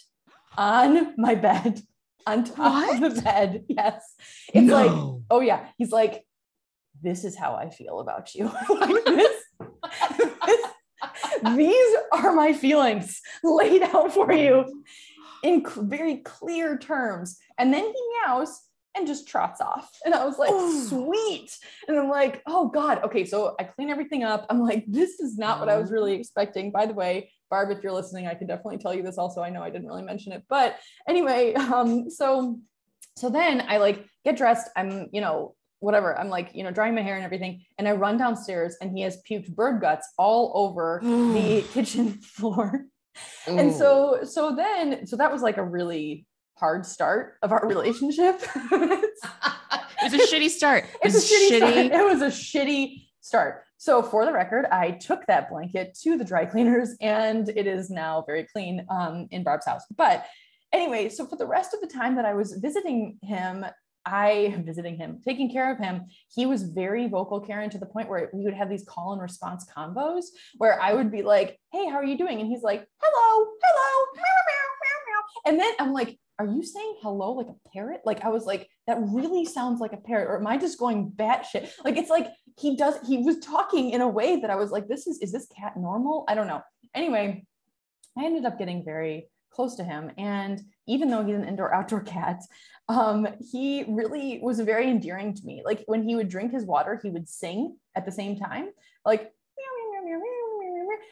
on 0.56 1.14
my 1.16 1.34
bed, 1.34 1.80
on 2.26 2.44
top 2.44 2.58
what? 2.58 3.02
of 3.02 3.14
the 3.14 3.22
bed. 3.22 3.64
Yes. 3.68 4.14
It's 4.52 4.66
no. 4.66 4.74
like, 4.74 5.22
oh 5.30 5.40
yeah. 5.40 5.66
He's 5.78 5.92
like, 5.92 6.24
this 7.02 7.24
is 7.24 7.36
how 7.36 7.54
I 7.54 7.70
feel 7.70 8.00
about 8.00 8.34
you. 8.34 8.44
like 8.68 9.04
this, 9.04 9.42
this, 10.46 10.66
these 11.56 11.96
are 12.12 12.32
my 12.32 12.52
feelings 12.52 13.20
laid 13.42 13.82
out 13.82 14.12
for 14.12 14.32
you 14.32 14.84
in 15.42 15.64
cl- 15.64 15.86
very 15.86 16.18
clear 16.18 16.78
terms. 16.78 17.38
And 17.58 17.72
then 17.72 17.84
he 17.84 18.02
meows 18.26 18.60
and 18.94 19.06
just 19.06 19.26
trots 19.26 19.60
off. 19.60 19.90
And 20.04 20.14
I 20.14 20.24
was 20.24 20.38
like, 20.38 20.50
Ooh. 20.50 20.84
sweet. 20.84 21.50
And 21.88 21.98
I'm 21.98 22.08
like, 22.08 22.42
oh 22.46 22.68
God. 22.68 23.02
Okay. 23.04 23.24
So 23.24 23.54
I 23.58 23.64
clean 23.64 23.90
everything 23.90 24.22
up. 24.22 24.46
I'm 24.50 24.60
like, 24.60 24.84
this 24.86 25.18
is 25.20 25.38
not 25.38 25.60
what 25.60 25.68
I 25.68 25.78
was 25.78 25.90
really 25.90 26.14
expecting. 26.14 26.70
By 26.70 26.86
the 26.86 26.94
way, 26.94 27.32
Barb, 27.50 27.70
if 27.70 27.82
you're 27.82 27.92
listening, 27.92 28.26
I 28.26 28.34
can 28.34 28.46
definitely 28.46 28.78
tell 28.78 28.94
you 28.94 29.02
this 29.02 29.18
also. 29.18 29.42
I 29.42 29.50
know 29.50 29.62
I 29.62 29.70
didn't 29.70 29.88
really 29.88 30.02
mention 30.02 30.32
it. 30.32 30.44
But 30.48 30.76
anyway, 31.08 31.54
um, 31.54 32.10
so 32.10 32.60
so 33.16 33.28
then 33.28 33.64
I 33.68 33.78
like 33.78 34.06
get 34.24 34.36
dressed. 34.36 34.70
I'm, 34.76 35.08
you 35.12 35.20
know, 35.20 35.54
whatever. 35.82 36.18
I'm 36.18 36.28
like, 36.28 36.50
you 36.54 36.62
know, 36.64 36.70
drying 36.70 36.94
my 36.94 37.02
hair 37.02 37.16
and 37.16 37.24
everything. 37.24 37.64
And 37.78 37.86
I 37.88 37.92
run 37.92 38.16
downstairs 38.16 38.76
and 38.80 38.96
he 38.96 39.02
has 39.02 39.18
puked 39.28 39.54
bird 39.54 39.80
guts 39.80 40.08
all 40.18 40.52
over 40.54 41.00
the 41.02 41.64
kitchen 41.72 42.12
floor. 42.22 42.86
And 43.46 43.72
so, 43.74 44.20
so 44.24 44.54
then, 44.56 45.06
so 45.06 45.16
that 45.16 45.30
was 45.30 45.42
like 45.42 45.58
a 45.58 45.64
really 45.64 46.26
hard 46.56 46.86
start 46.86 47.34
of 47.42 47.52
our 47.52 47.66
relationship. 47.66 48.36
It's- 48.72 49.30
it 50.04 50.12
was 50.12 50.14
a 50.14 50.34
shitty 50.34 50.48
start. 50.48 50.84
It 51.02 51.12
it's 51.12 51.14
a 51.14 51.18
was 51.18 51.30
shitty, 51.52 51.56
start. 51.58 52.00
It 52.00 52.04
was 52.04 52.22
a 52.22 52.26
shitty 52.28 53.06
start. 53.20 53.64
So 53.76 54.02
for 54.02 54.24
the 54.24 54.32
record, 54.32 54.66
I 54.66 54.92
took 54.92 55.26
that 55.26 55.50
blanket 55.50 55.98
to 56.02 56.16
the 56.16 56.24
dry 56.24 56.46
cleaners 56.46 56.94
and 57.00 57.48
it 57.48 57.66
is 57.66 57.90
now 57.90 58.22
very 58.26 58.44
clean 58.44 58.86
um, 58.88 59.26
in 59.32 59.42
Barb's 59.42 59.66
house. 59.66 59.82
But 59.96 60.24
anyway, 60.72 61.08
so 61.08 61.26
for 61.26 61.36
the 61.36 61.46
rest 61.46 61.74
of 61.74 61.80
the 61.80 61.88
time 61.88 62.14
that 62.16 62.24
I 62.24 62.34
was 62.34 62.52
visiting 62.54 63.18
him, 63.22 63.66
I 64.04 64.54
visiting 64.64 64.96
him, 64.96 65.20
taking 65.24 65.50
care 65.50 65.72
of 65.72 65.78
him, 65.78 66.06
he 66.34 66.46
was 66.46 66.62
very 66.62 67.08
vocal, 67.08 67.40
Karen, 67.40 67.70
to 67.70 67.78
the 67.78 67.86
point 67.86 68.08
where 68.08 68.30
we 68.32 68.44
would 68.44 68.54
have 68.54 68.68
these 68.68 68.84
call 68.84 69.12
and 69.12 69.22
response 69.22 69.66
combos 69.76 70.24
where 70.56 70.80
I 70.80 70.94
would 70.94 71.10
be 71.10 71.22
like, 71.22 71.58
Hey, 71.72 71.86
how 71.86 71.96
are 71.96 72.04
you 72.04 72.18
doing? 72.18 72.40
And 72.40 72.48
he's 72.48 72.62
like, 72.62 72.86
Hello, 73.00 73.46
hello, 73.62 74.06
meow, 74.14 74.22
meow, 74.22 74.68
meow, 74.82 74.98
meow. 75.06 75.50
And 75.50 75.60
then 75.60 75.72
I'm 75.78 75.92
like, 75.92 76.18
Are 76.38 76.46
you 76.46 76.62
saying 76.62 76.96
hello 77.02 77.32
like 77.32 77.48
a 77.48 77.68
parrot? 77.70 78.00
Like 78.04 78.24
I 78.24 78.28
was 78.28 78.44
like, 78.44 78.68
that 78.86 78.98
really 79.00 79.44
sounds 79.44 79.80
like 79.80 79.92
a 79.92 79.98
parrot, 79.98 80.28
or 80.28 80.38
am 80.38 80.46
I 80.46 80.58
just 80.58 80.78
going 80.78 81.12
batshit? 81.12 81.70
Like 81.84 81.96
it's 81.96 82.10
like 82.10 82.28
he 82.58 82.76
does, 82.76 82.96
he 83.06 83.18
was 83.18 83.38
talking 83.38 83.90
in 83.90 84.00
a 84.00 84.08
way 84.08 84.40
that 84.40 84.50
I 84.50 84.56
was 84.56 84.70
like, 84.70 84.88
This 84.88 85.06
is 85.06 85.18
is 85.20 85.32
this 85.32 85.46
cat 85.56 85.76
normal? 85.76 86.24
I 86.28 86.34
don't 86.34 86.48
know. 86.48 86.62
Anyway, 86.94 87.44
I 88.18 88.24
ended 88.24 88.44
up 88.44 88.58
getting 88.58 88.84
very 88.84 89.28
close 89.52 89.76
to 89.76 89.84
him. 89.84 90.10
And 90.18 90.60
even 90.86 91.10
though 91.10 91.24
he's 91.24 91.36
an 91.36 91.44
indoor 91.44 91.74
outdoor 91.74 92.00
cat, 92.00 92.40
um, 92.88 93.26
he 93.40 93.84
really 93.88 94.40
was 94.42 94.60
very 94.60 94.88
endearing 94.88 95.34
to 95.34 95.44
me. 95.44 95.62
Like 95.64 95.84
when 95.86 96.02
he 96.02 96.14
would 96.14 96.28
drink 96.28 96.52
his 96.52 96.64
water, 96.64 96.98
he 97.02 97.10
would 97.10 97.28
sing 97.28 97.76
at 97.94 98.04
the 98.04 98.12
same 98.12 98.36
time, 98.36 98.70
like 99.04 99.32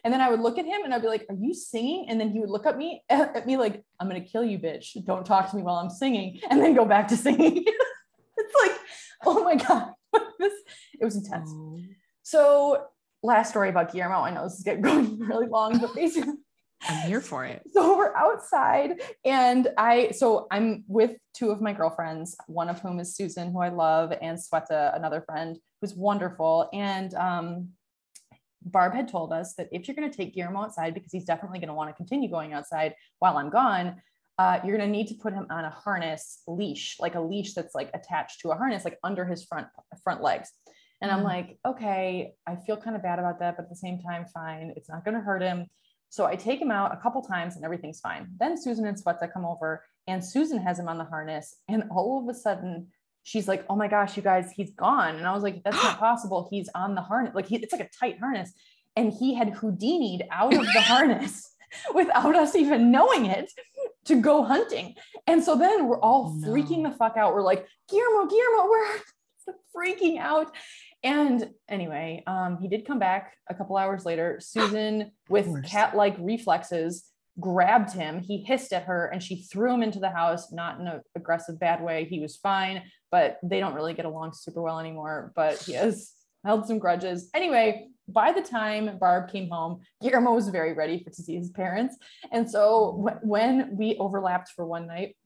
and 0.05 0.13
then 0.13 0.21
I 0.21 0.31
would 0.31 0.41
look 0.41 0.59
at 0.59 0.65
him 0.65 0.83
and 0.85 0.95
I'd 0.95 1.03
be 1.03 1.09
like, 1.09 1.27
Are 1.29 1.35
you 1.35 1.55
singing? 1.55 2.07
And 2.09 2.21
then 2.21 2.31
he 2.31 2.41
would 2.41 2.51
look 2.51 2.67
at 2.67 2.77
me 2.77 3.03
at 3.11 3.47
me 3.47 3.57
like, 3.57 3.85
I'm 3.99 4.09
gonna 4.09 4.21
kill 4.21 4.45
you, 4.45 4.59
bitch. 4.59 5.05
Don't 5.05 5.27
talk 5.27 5.51
to 5.51 5.57
me 5.57 5.63
while 5.63 5.77
I'm 5.77 5.91
singing, 5.91 6.41
and 6.49 6.61
then 6.61 6.75
go 6.75 6.85
back 6.85 7.09
to 7.09 7.17
singing. 7.17 7.65
it's 8.37 8.55
like, 8.63 8.79
oh 9.25 9.45
my 9.45 9.57
God. 9.57 9.93
this 10.39 10.53
it 11.01 11.05
was 11.05 11.17
intense. 11.17 11.51
Oh. 11.53 11.79
So 12.23 12.85
last 13.23 13.51
story 13.51 13.69
about 13.69 13.93
Guillermo. 13.93 14.21
I 14.21 14.31
know 14.31 14.45
this 14.45 14.55
is 14.55 14.65
getting 14.65 14.83
going 14.83 15.19
really 15.19 15.47
long, 15.47 15.79
but 15.79 15.95
basically 15.95 16.35
I'm 16.89 17.07
here 17.07 17.21
for 17.21 17.45
it. 17.45 17.63
so 17.73 17.97
we're 17.97 18.15
outside 18.17 19.01
and 19.25 19.69
i 19.77 20.11
so 20.13 20.47
i'm 20.51 20.83
with 20.87 21.17
two 21.35 21.51
of 21.51 21.61
my 21.61 21.73
girlfriends 21.73 22.37
one 22.47 22.69
of 22.69 22.81
whom 22.81 22.99
is 23.01 23.15
susan 23.15 23.53
who 23.53 23.61
i 23.61 23.69
love 23.69 24.13
and 24.23 24.39
sweta 24.39 24.97
another 24.97 25.21
friend 25.21 25.59
who's 25.81 25.95
wonderful 25.95 26.69
and 26.73 27.15
um, 27.15 27.69
barb 28.63 28.95
had 28.95 29.09
told 29.09 29.33
us 29.33 29.55
that 29.55 29.69
if 29.73 29.87
you're 29.89 29.95
going 29.95 30.11
to 30.11 30.17
take 30.17 30.35
guillermo 30.35 30.63
outside 30.63 30.95
because 30.95 31.13
he's 31.13 31.25
definitely 31.25 31.59
going 31.59 31.69
to 31.69 31.75
want 31.75 31.89
to 31.91 31.95
continue 31.95 32.31
going 32.31 32.53
outside 32.53 32.95
while 33.19 33.37
i'm 33.37 33.51
gone 33.51 34.01
uh, 34.39 34.59
you're 34.65 34.75
going 34.77 34.91
to 34.91 34.97
need 34.97 35.07
to 35.07 35.15
put 35.15 35.35
him 35.35 35.47
on 35.51 35.67
a 35.67 35.71
harness 35.71 36.41
leash 36.49 36.97
like 36.99 37.15
a 37.15 37.21
leash 37.21 37.53
that's 37.53 37.75
like 37.75 37.91
attached 37.93 38.41
to 38.41 38.51
a 38.51 38.55
harness 38.55 38.85
like 38.85 38.99
under 39.05 39.25
his 39.27 39.45
front 39.45 39.67
front 40.03 40.23
legs 40.23 40.49
and 41.03 41.11
i'm 41.11 41.21
Mm. 41.21 41.25
like 41.25 41.59
okay 41.67 42.33
i 42.47 42.57
feel 42.57 42.77
kind 42.79 42.97
of 42.97 43.03
bad 43.03 43.19
about 43.19 43.39
that 43.41 43.57
but 43.57 43.65
at 43.65 43.69
the 43.71 43.77
same 43.77 43.99
time 44.01 44.25
fine 44.33 44.73
it's 44.77 44.89
not 44.89 45.05
going 45.05 45.15
to 45.15 45.21
hurt 45.21 45.43
him 45.43 45.67
so 46.11 46.27
I 46.27 46.37
take 46.37 46.61
him 46.61 46.71
out 46.71 46.93
a 46.93 46.97
couple 46.97 47.23
times 47.23 47.57
and 47.57 47.65
everything's 47.65 48.01
fine. 48.01 48.29
Then 48.39 48.61
Susan 48.61 48.85
and 48.87 49.03
Sweta 49.03 49.33
come 49.33 49.47
over 49.47 49.85
and 50.07 50.25
Susan 50.25 50.61
has 50.61 50.79
him 50.79 50.89
on 50.89 50.99
the 50.99 51.05
harness. 51.05 51.57
And 51.69 51.85
all 51.91 52.21
of 52.21 52.29
a 52.29 52.39
sudden, 52.39 52.89
she's 53.23 53.47
like, 53.47 53.65
oh 53.71 53.77
my 53.77 53.87
gosh, 53.87 54.17
you 54.17 54.23
guys, 54.23 54.51
he's 54.51 54.73
gone. 54.73 55.17
And 55.17 55.27
I 55.27 55.33
was 55.33 55.45
like, 55.45 55.63
that's 55.63 55.83
not 55.83 55.99
possible. 56.01 56.49
He's 56.51 56.69
on 56.75 56.97
the 56.97 57.01
harness. 57.01 57.35
Like 57.35 57.47
he, 57.47 57.57
it's 57.57 57.73
like 57.73 57.83
a 57.83 57.91
tight 57.99 58.19
harness. 58.19 58.53
And 58.97 59.13
he 59.13 59.35
had 59.35 59.55
Houdini'd 59.55 60.25
out 60.31 60.53
of 60.53 60.67
the 60.67 60.81
harness 60.81 61.55
without 61.95 62.35
us 62.35 62.57
even 62.57 62.91
knowing 62.91 63.27
it 63.27 63.51
to 64.07 64.21
go 64.21 64.43
hunting. 64.43 64.97
And 65.27 65.43
so 65.45 65.57
then 65.57 65.87
we're 65.87 66.01
all 66.01 66.37
freaking 66.45 66.83
the 66.83 66.97
fuck 66.97 67.17
out. 67.17 67.35
We're 67.35 67.43
like, 67.43 67.67
Guillermo, 67.89 68.29
Guillermo, 68.29 68.69
we're 68.69 69.55
freaking 69.77 70.19
out. 70.19 70.53
And 71.03 71.51
anyway, 71.69 72.23
um, 72.27 72.59
he 72.61 72.69
did 72.69 72.87
come 72.87 72.99
back 72.99 73.35
a 73.49 73.55
couple 73.55 73.77
hours 73.77 74.05
later. 74.05 74.39
Susan, 74.41 75.13
with 75.29 75.65
cat 75.65 75.97
like 75.97 76.17
reflexes, 76.19 77.05
grabbed 77.39 77.93
him. 77.93 78.21
He 78.21 78.39
hissed 78.39 78.73
at 78.73 78.85
her 78.85 79.07
and 79.07 79.23
she 79.23 79.43
threw 79.43 79.73
him 79.73 79.83
into 79.83 80.01
the 80.01 80.11
house, 80.11 80.53
not 80.53 80.81
in 80.81 80.87
an 80.87 81.01
aggressive, 81.17 81.59
bad 81.59 81.83
way. 81.83 82.05
He 82.05 82.21
was 82.21 82.37
fine, 82.37 82.83
but 83.11 83.39
they 83.43 83.61
don't 83.61 83.75
really 83.75 83.95
get 83.95 84.05
along 84.05 84.33
super 84.35 84.63
well 84.63 84.79
anymore. 84.79 85.33
But 85.35 85.63
he 85.63 85.73
has 85.73 86.13
held 86.45 86.67
some 86.67 86.79
grudges. 86.79 87.31
Anyway, 87.35 87.89
by 88.09 88.33
the 88.33 88.43
time 88.43 88.99
Barb 88.99 89.31
came 89.31 89.49
home, 89.49 89.81
Guillermo 90.03 90.35
was 90.35 90.49
very 90.49 90.73
ready 90.73 91.03
for 91.03 91.11
to 91.11 91.23
see 91.23 91.37
his 91.37 91.51
parents. 91.51 91.97
And 92.33 92.51
so 92.51 93.07
wh- 93.07 93.25
when 93.25 93.77
we 93.77 93.97
overlapped 93.99 94.51
for 94.51 94.67
one 94.67 94.87
night 94.87 95.17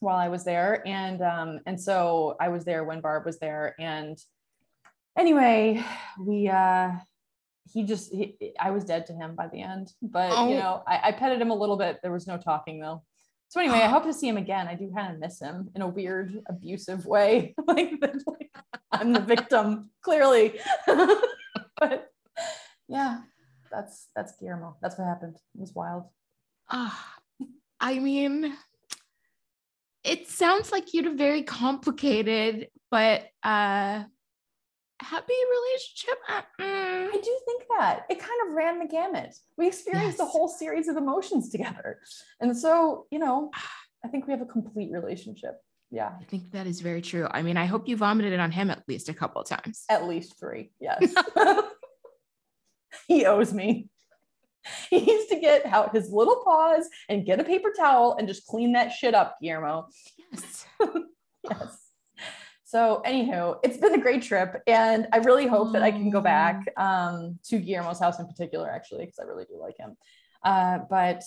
while 0.00 0.16
I 0.16 0.28
was 0.28 0.44
there, 0.44 0.86
and 0.86 1.20
um, 1.22 1.60
and 1.66 1.80
so 1.80 2.36
I 2.40 2.48
was 2.48 2.64
there 2.64 2.84
when 2.84 3.00
Barb 3.00 3.24
was 3.24 3.38
there, 3.38 3.74
and 3.80 4.16
anyway, 5.18 5.84
we 6.18 6.48
uh 6.48 6.92
he 7.72 7.82
just 7.84 8.12
he, 8.12 8.54
I 8.58 8.70
was 8.70 8.84
dead 8.84 9.06
to 9.06 9.12
him 9.12 9.34
by 9.34 9.48
the 9.48 9.60
end. 9.60 9.92
But 10.00 10.32
Oh. 10.32 10.48
you 10.48 10.56
know, 10.56 10.82
I, 10.86 11.08
I 11.08 11.12
petted 11.12 11.40
him 11.40 11.50
a 11.50 11.54
little 11.54 11.76
bit. 11.76 11.98
There 12.02 12.12
was 12.12 12.26
no 12.26 12.38
talking 12.38 12.80
though. 12.80 13.02
So 13.48 13.60
anyway, 13.60 13.78
I 13.78 13.88
hope 13.94 14.04
to 14.04 14.14
see 14.14 14.28
him 14.28 14.36
again. 14.38 14.68
I 14.68 14.74
do 14.74 14.90
kind 14.94 15.12
of 15.12 15.20
miss 15.20 15.40
him 15.40 15.70
in 15.74 15.82
a 15.82 15.88
weird, 15.88 16.32
abusive 16.48 17.04
way. 17.04 17.54
like, 17.66 17.92
like 18.26 18.50
I'm 18.92 19.12
the 19.12 19.20
victim, 19.20 19.90
clearly. 20.02 20.58
but 20.86 22.10
yeah, 22.88 23.20
that's 23.70 24.08
that's 24.16 24.32
Guillermo. 24.38 24.76
That's 24.80 24.96
what 24.98 25.06
happened. 25.06 25.36
It 25.54 25.60
was 25.60 25.74
wild. 25.74 26.04
Ah, 26.70 27.16
I 27.80 27.98
mean, 27.98 28.54
it 30.04 30.28
sounds 30.28 30.72
like 30.72 30.94
you 30.94 31.02
had 31.02 31.12
a 31.12 31.16
very 31.16 31.42
complicated 31.42 32.68
but 32.90 33.26
uh 33.42 34.04
happy 35.00 35.34
relationship. 35.50 36.18
Uh, 36.28 36.42
mm. 36.60 37.08
I 37.08 37.20
do 37.22 37.38
think 37.44 37.64
that 37.76 38.06
it 38.10 38.18
kind 38.18 38.40
of 38.46 38.54
ran 38.54 38.78
the 38.78 38.86
gamut. 38.86 39.34
We 39.56 39.68
experienced 39.68 40.20
a 40.20 40.24
whole 40.24 40.48
series 40.48 40.88
of 40.88 40.96
emotions 40.96 41.50
together. 41.50 42.00
And 42.40 42.56
so, 42.56 43.06
you 43.10 43.18
know, 43.18 43.50
I 44.04 44.08
think 44.08 44.26
we 44.26 44.32
have 44.32 44.42
a 44.42 44.46
complete 44.46 44.90
relationship. 44.92 45.54
Yeah, 45.90 46.10
I 46.20 46.24
think 46.24 46.50
that 46.52 46.66
is 46.66 46.82
very 46.82 47.00
true. 47.00 47.26
I 47.30 47.42
mean, 47.42 47.56
I 47.56 47.64
hope 47.64 47.88
you 47.88 47.96
vomited 47.96 48.38
on 48.38 48.50
him 48.50 48.70
at 48.70 48.82
least 48.88 49.08
a 49.08 49.14
couple 49.14 49.40
of 49.40 49.48
times. 49.48 49.84
at 49.88 50.06
least 50.06 50.38
three. 50.38 50.70
Yes. 50.80 51.14
he 53.08 53.24
owes 53.24 53.52
me. 53.52 53.88
He 54.90 55.00
needs 55.00 55.26
to 55.28 55.40
get 55.40 55.64
out 55.66 55.94
his 55.94 56.10
little 56.10 56.42
paws 56.44 56.86
and 57.08 57.24
get 57.24 57.40
a 57.40 57.44
paper 57.44 57.72
towel 57.76 58.16
and 58.18 58.28
just 58.28 58.46
clean 58.46 58.72
that 58.72 58.92
shit 58.92 59.14
up, 59.14 59.36
Guillermo. 59.40 59.88
Yes. 60.32 60.66
Yes. 61.48 61.87
So, 62.68 63.00
anywho, 63.06 63.60
it's 63.62 63.78
been 63.78 63.94
a 63.94 63.98
great 63.98 64.20
trip, 64.20 64.62
and 64.66 65.06
I 65.10 65.16
really 65.18 65.46
hope 65.46 65.72
that 65.72 65.82
I 65.82 65.90
can 65.90 66.10
go 66.10 66.20
back 66.20 66.70
um, 66.76 67.38
to 67.44 67.58
Guillermo's 67.58 67.98
house 67.98 68.18
in 68.18 68.26
particular, 68.26 68.70
actually, 68.70 69.06
because 69.06 69.18
I 69.18 69.22
really 69.22 69.46
do 69.46 69.58
like 69.58 69.78
him. 69.78 69.96
Uh, 70.44 70.80
but 70.90 71.22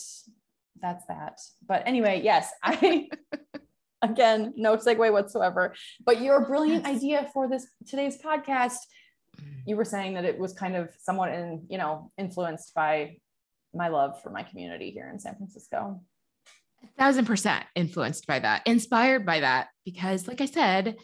that's 0.79 1.05
that. 1.07 1.39
But 1.67 1.81
anyway, 1.87 2.21
yes, 2.23 2.51
I 2.61 3.09
again, 4.03 4.53
no 4.55 4.77
segue 4.77 5.11
whatsoever. 5.11 5.73
But 6.05 6.21
your 6.21 6.45
brilliant 6.45 6.85
idea 6.85 7.27
for 7.33 7.49
this 7.49 7.65
today's 7.87 8.19
podcast, 8.19 8.77
you 9.65 9.75
were 9.75 9.83
saying 9.83 10.13
that 10.13 10.25
it 10.25 10.37
was 10.37 10.53
kind 10.53 10.75
of 10.75 10.91
somewhat 11.01 11.31
in, 11.31 11.65
you 11.71 11.79
know, 11.79 12.11
influenced 12.19 12.75
by 12.75 13.17
my 13.73 13.87
love 13.87 14.21
for 14.21 14.29
my 14.29 14.43
community 14.43 14.91
here 14.91 15.09
in 15.11 15.17
San 15.17 15.37
Francisco. 15.37 16.01
a 16.83 17.01
thousand 17.01 17.25
percent 17.25 17.65
influenced 17.73 18.27
by 18.27 18.37
that, 18.37 18.61
inspired 18.67 19.25
by 19.25 19.39
that, 19.39 19.69
because 19.85 20.27
like 20.27 20.41
I 20.41 20.45
said, 20.45 20.97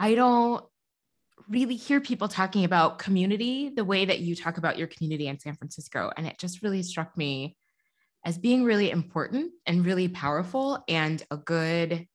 I 0.00 0.14
don't 0.14 0.64
really 1.50 1.76
hear 1.76 2.00
people 2.00 2.26
talking 2.26 2.64
about 2.64 2.98
community 2.98 3.68
the 3.68 3.84
way 3.84 4.06
that 4.06 4.20
you 4.20 4.34
talk 4.34 4.56
about 4.56 4.78
your 4.78 4.86
community 4.86 5.28
in 5.28 5.38
San 5.38 5.54
Francisco. 5.54 6.10
And 6.16 6.26
it 6.26 6.38
just 6.38 6.62
really 6.62 6.82
struck 6.82 7.18
me 7.18 7.54
as 8.24 8.38
being 8.38 8.64
really 8.64 8.90
important 8.90 9.52
and 9.66 9.84
really 9.84 10.08
powerful 10.08 10.82
and 10.88 11.22
a 11.30 11.36
good 11.36 12.06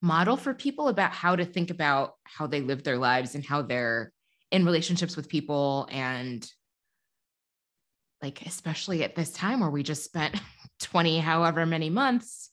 model 0.00 0.36
for 0.36 0.54
people 0.54 0.86
about 0.86 1.10
how 1.10 1.34
to 1.34 1.44
think 1.44 1.70
about 1.70 2.12
how 2.22 2.46
they 2.46 2.60
live 2.60 2.84
their 2.84 2.96
lives 2.96 3.34
and 3.34 3.44
how 3.44 3.62
they're 3.62 4.12
in 4.52 4.64
relationships 4.64 5.16
with 5.16 5.28
people 5.28 5.88
and 5.90 6.48
like 8.22 8.42
especially 8.42 9.02
at 9.02 9.16
this 9.16 9.32
time 9.32 9.60
where 9.60 9.70
we 9.70 9.82
just 9.82 10.04
spent 10.04 10.40
20 10.80 11.18
however 11.18 11.66
many 11.66 11.90
months 11.90 12.50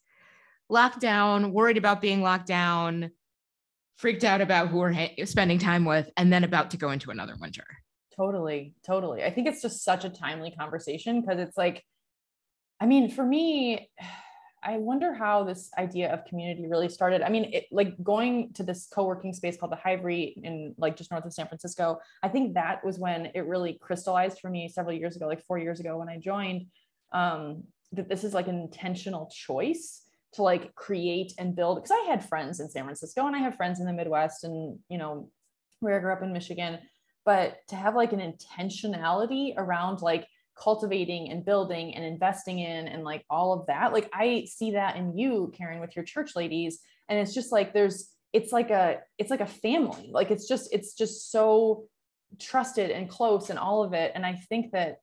locked 0.67 0.99
down 0.99 1.51
worried 1.51 1.77
about 1.77 2.01
being 2.01 2.23
locked 2.23 2.47
down 2.47 3.11
freaked 4.03 4.25
out 4.25 4.41
about 4.41 4.67
who 4.67 4.79
we're 4.79 4.91
ha- 4.91 5.15
spending 5.23 5.57
time 5.57 5.85
with 5.85 6.11
and 6.17 6.31
then 6.31 6.43
about 6.43 6.69
to 6.69 6.75
go 6.75 6.91
into 6.91 7.09
another 7.09 7.35
winter 7.39 7.63
totally 8.13 8.75
totally 8.85 9.23
i 9.23 9.29
think 9.29 9.47
it's 9.47 9.61
just 9.61 9.81
such 9.81 10.03
a 10.03 10.09
timely 10.09 10.51
conversation 10.51 11.21
because 11.21 11.39
it's 11.39 11.55
like 11.55 11.81
i 12.81 12.85
mean 12.85 13.09
for 13.09 13.25
me 13.25 13.89
I 14.65 14.77
wonder 14.77 15.13
how 15.13 15.43
this 15.43 15.69
idea 15.77 16.13
of 16.13 16.23
community 16.23 16.67
really 16.69 16.87
started. 16.87 17.21
I 17.21 17.27
mean, 17.27 17.51
it, 17.51 17.65
like 17.69 18.01
going 18.01 18.53
to 18.53 18.63
this 18.63 18.87
co-working 18.87 19.33
space 19.33 19.57
called 19.57 19.73
the 19.73 19.75
Hivery 19.75 20.37
in 20.41 20.73
like 20.77 20.95
just 20.95 21.11
north 21.11 21.25
of 21.25 21.33
San 21.33 21.49
Francisco. 21.49 21.99
I 22.23 22.29
think 22.29 22.53
that 22.53 22.81
was 22.81 22.97
when 22.97 23.25
it 23.35 23.45
really 23.45 23.77
crystallized 23.81 24.39
for 24.39 24.49
me 24.49 24.69
several 24.69 24.95
years 24.95 25.17
ago, 25.17 25.27
like 25.27 25.43
four 25.43 25.57
years 25.59 25.81
ago 25.81 25.97
when 25.97 26.07
I 26.07 26.17
joined, 26.17 26.67
um, 27.11 27.65
that 27.91 28.07
this 28.07 28.23
is 28.23 28.33
like 28.33 28.47
an 28.47 28.57
intentional 28.57 29.29
choice 29.35 30.02
to 30.33 30.43
like 30.43 30.73
create 30.75 31.33
and 31.37 31.55
build. 31.55 31.77
Because 31.77 31.91
I 31.91 32.09
had 32.09 32.27
friends 32.27 32.59
in 32.59 32.69
San 32.69 32.83
Francisco 32.83 33.25
and 33.27 33.35
I 33.35 33.39
have 33.39 33.55
friends 33.55 33.79
in 33.79 33.85
the 33.85 33.93
Midwest 33.93 34.43
and 34.43 34.79
you 34.89 34.97
know 34.97 35.29
where 35.79 35.97
I 35.97 35.99
grew 35.99 36.13
up 36.13 36.23
in 36.23 36.33
Michigan, 36.33 36.79
but 37.25 37.57
to 37.69 37.75
have 37.75 37.95
like 37.95 38.13
an 38.13 38.19
intentionality 38.19 39.53
around 39.57 40.01
like 40.01 40.27
cultivating 40.57 41.31
and 41.31 41.43
building 41.43 41.95
and 41.95 42.05
investing 42.05 42.59
in 42.59 42.87
and 42.87 43.03
like 43.03 43.25
all 43.27 43.53
of 43.53 43.65
that 43.65 43.91
like 43.91 44.07
i 44.13 44.45
see 44.47 44.73
that 44.73 44.95
in 44.95 45.17
you 45.17 45.51
karen 45.57 45.79
with 45.79 45.95
your 45.95 46.05
church 46.05 46.35
ladies. 46.35 46.79
And 47.09 47.19
it's 47.19 47.33
just 47.33 47.51
like 47.51 47.73
there's 47.73 48.09
it's 48.31 48.51
like 48.51 48.71
a 48.71 48.99
it's 49.17 49.29
like 49.29 49.41
a 49.41 49.45
family. 49.45 50.09
Like 50.11 50.31
it's 50.31 50.47
just 50.47 50.73
it's 50.73 50.95
just 50.95 51.31
so 51.31 51.85
trusted 52.39 52.89
and 52.89 53.09
close 53.09 53.49
and 53.49 53.59
all 53.59 53.83
of 53.83 53.93
it. 53.93 54.11
And 54.15 54.25
i 54.25 54.33
think 54.33 54.71
that 54.71 54.97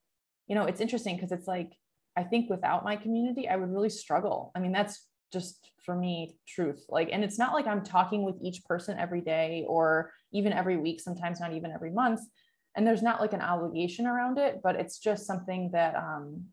you 0.48 0.54
know 0.54 0.64
it's 0.64 0.80
interesting 0.80 1.16
because 1.16 1.32
it's 1.32 1.46
like 1.46 1.72
i 2.16 2.24
think 2.24 2.50
without 2.50 2.84
my 2.84 2.96
community 2.96 3.48
i 3.48 3.56
would 3.56 3.70
really 3.70 3.90
struggle. 3.90 4.50
I 4.54 4.60
mean 4.60 4.72
that's 4.72 5.06
just 5.32 5.70
for 5.84 5.94
me 5.94 6.36
truth. 6.46 6.84
Like 6.88 7.08
and 7.12 7.24
it's 7.24 7.38
not 7.38 7.52
like 7.52 7.66
i'm 7.66 7.82
talking 7.82 8.22
with 8.22 8.36
each 8.42 8.64
person 8.64 8.98
every 8.98 9.20
day 9.20 9.64
or 9.66 10.12
even 10.32 10.52
every 10.52 10.76
week 10.76 11.00
sometimes 11.00 11.40
not 11.40 11.52
even 11.52 11.72
every 11.72 11.90
month. 11.90 12.20
And 12.76 12.86
there's 12.86 13.02
not 13.02 13.20
like 13.20 13.32
an 13.32 13.40
obligation 13.40 14.06
around 14.06 14.38
it 14.38 14.60
but 14.62 14.76
it's 14.76 14.98
just 14.98 15.26
something 15.26 15.70
that 15.72 15.94
um, 15.96 16.44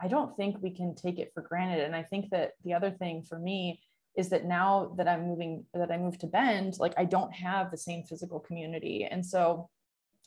i 0.00 0.08
don't 0.08 0.36
think 0.36 0.56
we 0.60 0.70
can 0.70 0.94
take 0.94 1.18
it 1.18 1.32
for 1.32 1.42
granted. 1.42 1.84
And 1.84 1.94
i 1.96 2.02
think 2.02 2.30
that 2.30 2.52
the 2.64 2.74
other 2.74 2.90
thing 2.90 3.22
for 3.22 3.38
me 3.38 3.80
is 4.16 4.28
that 4.30 4.44
now 4.44 4.92
that 4.96 5.08
i'm 5.08 5.26
moving 5.26 5.64
that 5.74 5.90
i 5.90 5.96
moved 5.96 6.20
to 6.20 6.26
bend 6.26 6.78
like 6.78 6.94
i 6.96 7.04
don't 7.04 7.32
have 7.32 7.70
the 7.70 7.76
same 7.76 8.02
physical 8.02 8.40
community. 8.40 9.06
And 9.10 9.24
so 9.24 9.70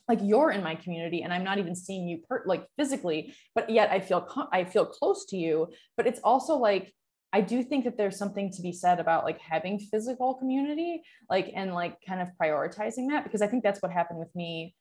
like 0.08 0.18
you're 0.22 0.50
in 0.50 0.64
my 0.64 0.74
community 0.74 1.22
and 1.22 1.32
i'm 1.32 1.44
not 1.44 1.58
even 1.58 1.76
seeing 1.76 2.08
you 2.08 2.18
per- 2.28 2.42
like 2.44 2.66
physically 2.76 3.34
but 3.54 3.70
yet 3.70 3.88
i 3.90 4.00
feel 4.00 4.20
co- 4.20 4.48
i 4.52 4.64
feel 4.64 4.86
close 4.86 5.26
to 5.26 5.36
you. 5.36 5.68
But 5.96 6.06
it's 6.06 6.20
also 6.24 6.56
like 6.56 6.92
I 7.32 7.40
do 7.40 7.62
think 7.62 7.84
that 7.84 7.96
there's 7.96 8.18
something 8.18 8.50
to 8.52 8.62
be 8.62 8.72
said 8.72 9.00
about 9.00 9.24
like 9.24 9.40
having 9.40 9.78
physical 9.78 10.34
community, 10.34 11.02
like 11.30 11.50
and 11.54 11.72
like 11.72 11.96
kind 12.06 12.20
of 12.20 12.28
prioritizing 12.40 13.08
that 13.08 13.24
because 13.24 13.42
I 13.42 13.46
think 13.46 13.62
that's 13.62 13.80
what 13.80 13.90
happened 13.90 14.18
with 14.18 14.34
me 14.34 14.74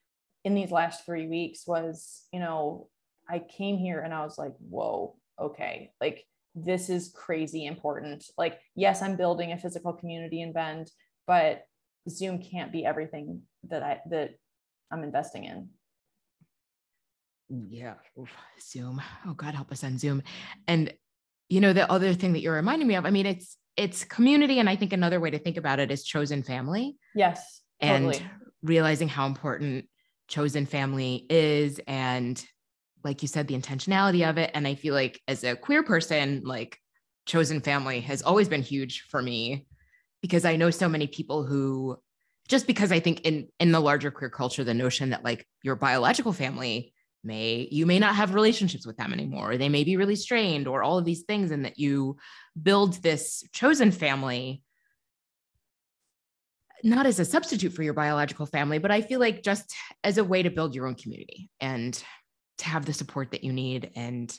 in 0.44 0.54
these 0.54 0.72
last 0.72 1.06
three 1.06 1.28
weeks 1.28 1.66
was, 1.66 2.24
you 2.34 2.40
know, 2.40 2.88
I 3.30 3.40
came 3.40 3.78
here 3.78 4.02
and 4.02 4.14
I 4.14 4.24
was 4.24 4.38
like, 4.38 4.54
whoa, 4.58 5.16
okay, 5.40 5.92
like 6.02 6.26
this 6.56 6.90
is 6.90 7.14
crazy 7.16 7.66
important. 7.66 8.26
Like, 8.38 8.60
yes, 8.76 9.02
I'm 9.02 9.16
building 9.16 9.52
a 9.52 9.58
physical 9.58 9.94
community 9.94 10.42
in 10.42 10.52
Bend, 10.52 10.92
but 11.28 11.64
Zoom 12.10 12.42
can't 12.42 12.72
be 12.72 12.86
everything 12.86 13.44
that 13.70 13.84
I 13.84 14.02
that 14.10 14.32
I'm 14.92 15.04
investing 15.04 15.46
in. 15.46 15.70
Yeah, 17.50 17.96
Oof. 18.20 18.30
Zoom. 18.62 19.02
Oh 19.26 19.34
God, 19.34 19.56
help 19.56 19.72
us 19.72 19.84
on 19.84 19.98
Zoom. 19.98 20.24
And 20.68 20.94
you 21.52 21.60
know, 21.60 21.74
the 21.74 21.92
other 21.92 22.14
thing 22.14 22.34
that 22.34 22.40
you're 22.40 22.56
reminding 22.56 22.88
me 22.88 22.96
of, 22.96 23.06
I 23.06 23.12
mean, 23.12 23.26
it's 23.26 23.58
it's 23.76 24.04
community, 24.06 24.60
and 24.60 24.70
I 24.70 24.76
think 24.76 24.94
another 24.94 25.20
way 25.20 25.32
to 25.32 25.40
think 25.40 25.58
about 25.58 25.80
it 25.80 25.92
is 25.92 26.04
chosen 26.04 26.44
family. 26.44 26.98
Yes, 27.14 27.62
totally. 27.82 28.18
and 28.18 28.30
realizing 28.64 29.10
how 29.10 29.26
important 29.26 29.86
chosen 30.28 30.66
family 30.66 31.26
is 31.30 31.82
and 31.88 32.46
like 33.04 33.22
you 33.22 33.28
said 33.28 33.48
the 33.48 33.58
intentionality 33.58 34.30
of 34.30 34.38
it 34.38 34.50
and 34.54 34.66
i 34.66 34.76
feel 34.76 34.94
like 34.94 35.20
as 35.28 35.44
a 35.44 35.58
queer 35.58 35.84
person 35.84 36.42
like 36.46 36.78
chosen 37.26 37.60
family 37.60 38.00
has 38.00 38.22
always 38.22 38.48
been 38.48 38.62
huge 38.62 39.02
for 39.10 39.22
me 39.22 39.66
because 40.22 40.46
i 40.46 40.56
know 40.56 40.70
so 40.70 40.88
many 40.88 41.06
people 41.06 41.44
who 41.44 41.98
just 42.48 42.66
because 42.66 42.94
i 42.94 43.00
think 43.00 43.20
in 43.22 43.50
in 43.60 43.74
the 43.74 43.80
larger 43.80 44.10
queer 44.10 44.30
culture 44.30 44.64
the 44.64 44.74
notion 44.74 45.10
that 45.10 45.26
like 45.26 45.46
your 45.64 45.76
biological 45.76 46.32
family 46.32 46.94
may 47.24 47.68
you 47.72 47.86
may 47.86 48.00
not 48.00 48.16
have 48.16 48.34
relationships 48.34 48.86
with 48.86 48.98
them 48.98 49.14
anymore 49.14 49.52
or 49.52 49.58
they 49.58 49.70
may 49.70 49.84
be 49.84 49.98
really 49.98 50.16
strained 50.16 50.68
or 50.68 50.82
all 50.82 50.98
of 50.98 51.06
these 51.06 51.22
things 51.22 51.52
and 51.52 51.66
that 51.66 51.78
you 51.78 52.18
build 52.62 52.94
this 53.04 53.44
chosen 53.54 53.92
family 53.92 54.64
not 56.84 57.06
as 57.06 57.20
a 57.20 57.26
substitute 57.26 57.74
for 57.74 57.84
your 57.84 57.94
biological 57.94 58.46
family, 58.46 58.78
but 58.78 58.92
I 58.92 59.02
feel 59.02 59.20
like 59.20 59.44
just 59.44 59.74
as 60.04 60.18
a 60.18 60.24
way 60.24 60.44
to 60.44 60.50
build 60.50 60.76
your 60.76 60.88
own 60.88 60.96
community 60.96 61.50
and 61.60 62.02
to 62.60 62.66
have 62.66 62.86
the 62.86 62.94
support 62.94 63.32
that 63.32 63.44
you 63.44 63.54
need. 63.54 63.92
And, 63.96 64.36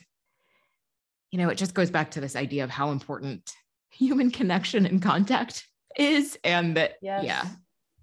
you 1.31 1.39
know, 1.39 1.49
it 1.49 1.57
just 1.57 1.75
goes 1.75 1.91
back 1.91 2.13
to 2.13 2.21
this 2.21 2.37
idea 2.37 2.65
of 2.65 2.71
how 2.71 2.91
important 2.91 3.53
human 3.91 4.31
connection 4.31 4.87
and 4.87 5.03
contact 5.03 5.67
is. 5.97 6.39
And 6.45 6.77
that, 6.77 6.95
yes. 7.03 7.25
yeah, 7.25 7.45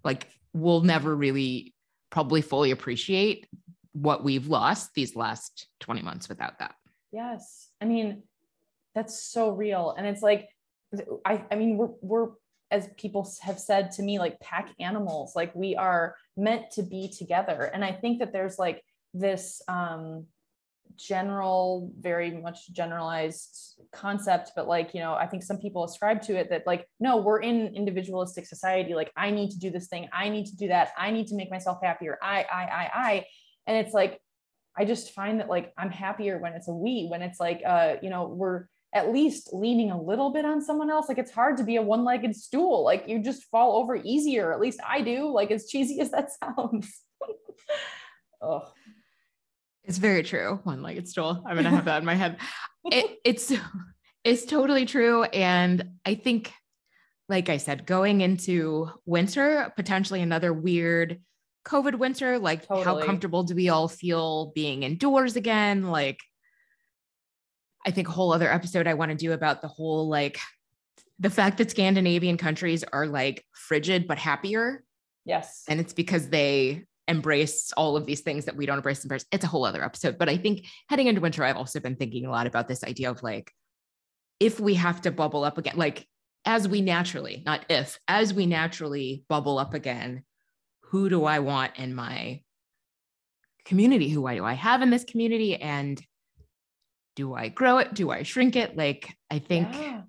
like 0.04 0.28
we'll 0.54 0.82
never 0.82 1.16
really 1.16 1.74
probably 2.10 2.42
fully 2.42 2.72
appreciate 2.72 3.48
what 4.02 4.24
we've 4.24 4.48
lost 4.48 4.94
these 4.94 5.16
last 5.16 5.68
20 5.82 6.02
months 6.02 6.30
without 6.30 6.60
that. 6.60 6.76
Yes. 7.12 7.70
I 7.82 7.86
mean, 7.86 8.24
that's 8.96 9.22
so 9.22 9.52
real. 9.52 9.94
And 9.98 10.08
it's 10.08 10.22
like, 10.22 10.50
I, 11.26 11.44
I 11.52 11.56
mean, 11.56 11.78
we're, 11.78 11.90
we're 12.02 12.30
as 12.72 12.88
people 12.98 13.30
have 13.42 13.60
said 13.60 13.92
to 13.92 14.04
me 14.04 14.20
like 14.20 14.40
pack 14.40 14.70
animals 14.80 15.36
like 15.36 15.54
we 15.56 15.76
are 15.76 16.16
meant 16.38 16.70
to 16.72 16.84
be 16.84 17.10
together 17.10 17.64
and 17.74 17.84
i 17.84 17.92
think 17.92 18.20
that 18.20 18.32
there's 18.32 18.60
like 18.60 18.84
this 19.14 19.62
um 19.68 20.26
general 20.96 21.92
very 22.00 22.32
much 22.32 22.72
generalized 22.74 23.80
concept 23.92 24.52
but 24.56 24.68
like 24.68 24.94
you 24.94 25.00
know 25.00 25.14
i 25.14 25.26
think 25.26 25.44
some 25.44 25.58
people 25.58 25.84
ascribe 25.84 26.22
to 26.22 26.36
it 26.36 26.50
that 26.50 26.66
like 26.68 26.86
no 27.00 27.18
we're 27.18 27.40
in 27.40 27.74
individualistic 27.76 28.46
society 28.46 28.94
like 28.94 29.12
i 29.16 29.32
need 29.32 29.50
to 29.50 29.60
do 29.60 29.70
this 29.70 29.88
thing 29.88 30.10
i 30.12 30.28
need 30.30 30.46
to 30.46 30.58
do 30.58 30.68
that 30.68 30.90
i 30.98 31.10
need 31.10 31.28
to 31.28 31.36
make 31.36 31.50
myself 31.50 31.78
happier 31.82 32.18
i 32.22 32.46
i 32.52 32.64
i 32.64 32.90
i 32.94 33.26
and 33.70 33.78
it's 33.78 33.94
like 33.94 34.20
i 34.78 34.84
just 34.84 35.12
find 35.12 35.40
that 35.40 35.48
like 35.48 35.72
i'm 35.78 35.90
happier 35.90 36.38
when 36.38 36.52
it's 36.52 36.68
a 36.68 36.74
we 36.74 37.08
when 37.10 37.22
it's 37.22 37.40
like 37.40 37.62
uh 37.66 37.96
you 38.02 38.10
know 38.10 38.28
we're 38.28 38.66
at 38.94 39.12
least 39.12 39.54
leaning 39.54 39.92
a 39.92 40.02
little 40.02 40.32
bit 40.32 40.46
on 40.46 40.62
someone 40.62 40.90
else. 40.90 41.08
Like 41.08 41.20
it's 41.20 41.32
hard 41.32 41.58
to 41.58 41.64
be 41.64 41.76
a 41.76 41.82
one 41.82 42.04
legged 42.04 42.36
stool. 42.36 42.84
Like 42.84 43.08
you 43.08 43.22
just 43.22 43.44
fall 43.46 43.78
over 43.78 43.96
easier. 43.96 44.52
At 44.52 44.60
least 44.60 44.80
I 44.88 45.02
do. 45.02 45.32
Like 45.32 45.52
as 45.52 45.68
cheesy 45.68 46.00
as 46.00 46.12
that 46.12 46.30
sounds. 46.44 46.92
oh. 48.42 48.64
It's 49.84 49.98
very 49.98 50.24
true. 50.24 50.60
One 50.64 50.82
legged 50.82 51.08
stool. 51.08 51.44
I'm 51.46 51.56
going 51.56 51.66
to 51.66 51.70
have 51.70 51.86
that 51.86 52.00
in 52.00 52.06
my 52.06 52.16
head. 52.16 52.38
It, 52.86 53.20
it's, 53.24 53.54
it's 54.24 54.46
totally 54.46 54.86
true. 54.86 55.24
And 55.24 56.00
I 56.06 56.16
think, 56.16 56.52
like 57.28 57.50
I 57.50 57.58
said, 57.58 57.86
going 57.86 58.22
into 58.22 58.90
winter, 59.06 59.72
potentially 59.76 60.22
another 60.22 60.52
weird 60.52 61.22
COVID 61.70 62.00
winter, 62.00 62.40
like 62.40 62.68
totally. 62.68 62.84
how 62.84 63.06
comfortable 63.06 63.44
do 63.44 63.56
we 63.56 63.70
all 63.70 63.88
feel 63.88 64.52
being 64.56 64.84
indoors 64.84 65.36
again? 65.36 65.84
Like, 65.84 66.20
I 67.86 67.92
think 67.92 68.08
a 68.08 68.12
whole 68.12 68.34
other 68.34 68.52
episode 68.52 68.88
I 68.88 68.96
want 68.96 69.12
to 69.12 69.18
do 69.18 69.32
about 69.32 69.62
the 69.62 69.68
whole 69.68 70.10
like 70.10 70.40
the 71.20 71.30
fact 71.30 71.58
that 71.58 71.70
Scandinavian 71.70 72.38
countries 72.38 72.84
are 72.92 73.06
like 73.06 73.46
frigid 73.54 74.08
but 74.08 74.18
happier. 74.18 74.84
Yes. 75.26 75.64
And 75.68 75.80
it's 75.80 75.94
because 75.94 76.30
they 76.30 76.86
embrace 77.08 77.72
all 77.76 77.98
of 77.98 78.06
these 78.06 78.22
things 78.22 78.46
that 78.46 78.56
we 78.56 78.66
don't 78.66 78.78
embrace. 78.78 79.04
embrace. 79.04 79.26
It's 79.32 79.44
a 79.44 79.48
whole 79.48 79.66
other 79.66 79.84
episode. 79.84 80.18
But 80.18 80.30
I 80.30 80.38
think 80.38 80.66
heading 80.88 81.08
into 81.08 81.22
winter, 81.22 81.44
I've 81.44 81.58
also 81.58 81.80
been 81.80 81.96
thinking 81.96 82.26
a 82.26 82.32
lot 82.32 82.48
about 82.48 82.68
this 82.68 82.84
idea 82.84 83.12
of 83.12 83.22
like, 83.22 83.52
if 84.40 84.60
we 84.60 84.76
have 84.76 85.02
to 85.02 85.12
bubble 85.12 85.44
up 85.44 85.58
again, 85.58 85.76
like 85.76 86.08
as 86.46 86.68
we 86.68 86.82
naturally, 86.82 87.44
not 87.46 87.66
if, 87.70 88.00
as 88.08 88.34
we 88.34 88.46
naturally 88.46 89.24
bubble 89.28 89.60
up 89.60 89.74
again, 89.74 90.24
who 90.90 91.08
do 91.10 91.26
I 91.26 91.40
want 91.40 91.78
in 91.78 91.94
my 91.94 92.42
community? 93.66 94.10
Who 94.10 94.28
do 94.28 94.44
I 94.44 94.54
have 94.54 94.82
in 94.82 94.90
this 94.90 95.04
community? 95.04 95.56
And 95.56 96.02
do 97.16 97.36
I 97.36 97.50
grow 97.50 97.78
it? 97.78 97.94
Do 97.94 98.10
I 98.10 98.24
shrink 98.24 98.56
it? 98.56 98.76
Like, 98.76 99.16
I 99.30 99.40
think 99.40 99.68
yeah. 99.74 100.02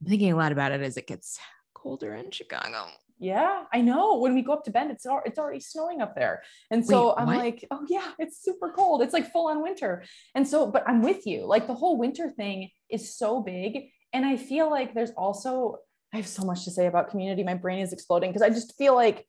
I'm 0.00 0.06
thinking 0.06 0.32
a 0.32 0.36
lot 0.36 0.52
about 0.52 0.72
it 0.72 0.80
as 0.80 0.96
it 0.96 1.08
gets 1.08 1.38
colder 1.74 2.14
in 2.14 2.30
Chicago. 2.30 2.86
Yeah, 3.18 3.64
I 3.72 3.80
know. 3.80 4.18
When 4.18 4.34
we 4.34 4.42
go 4.42 4.52
up 4.52 4.64
to 4.64 4.70
Bend, 4.70 4.90
it's 4.90 5.06
it's 5.24 5.38
already 5.38 5.60
snowing 5.60 6.02
up 6.02 6.14
there, 6.14 6.42
and 6.70 6.86
so 6.86 7.08
Wait, 7.08 7.14
I'm 7.16 7.26
what? 7.28 7.38
like, 7.38 7.64
oh 7.70 7.82
yeah, 7.88 8.12
it's 8.18 8.42
super 8.42 8.70
cold. 8.70 9.00
It's 9.00 9.14
like 9.14 9.32
full 9.32 9.48
on 9.48 9.62
winter, 9.62 10.04
and 10.34 10.46
so, 10.46 10.70
but 10.70 10.84
I'm 10.86 11.00
with 11.00 11.26
you. 11.26 11.46
Like 11.46 11.66
the 11.66 11.74
whole 11.74 11.96
winter 11.96 12.28
thing 12.28 12.68
is 12.90 13.16
so 13.16 13.40
big, 13.40 13.88
and 14.12 14.26
I 14.26 14.36
feel 14.36 14.70
like 14.70 14.92
there's 14.92 15.12
also 15.12 15.78
I 16.12 16.18
have 16.18 16.26
so 16.26 16.44
much 16.44 16.64
to 16.64 16.70
say 16.70 16.86
about 16.86 17.08
community. 17.08 17.42
My 17.42 17.54
brain 17.54 17.80
is 17.80 17.94
exploding 17.94 18.30
because 18.30 18.42
I 18.42 18.50
just 18.50 18.76
feel 18.76 18.94
like 18.94 19.26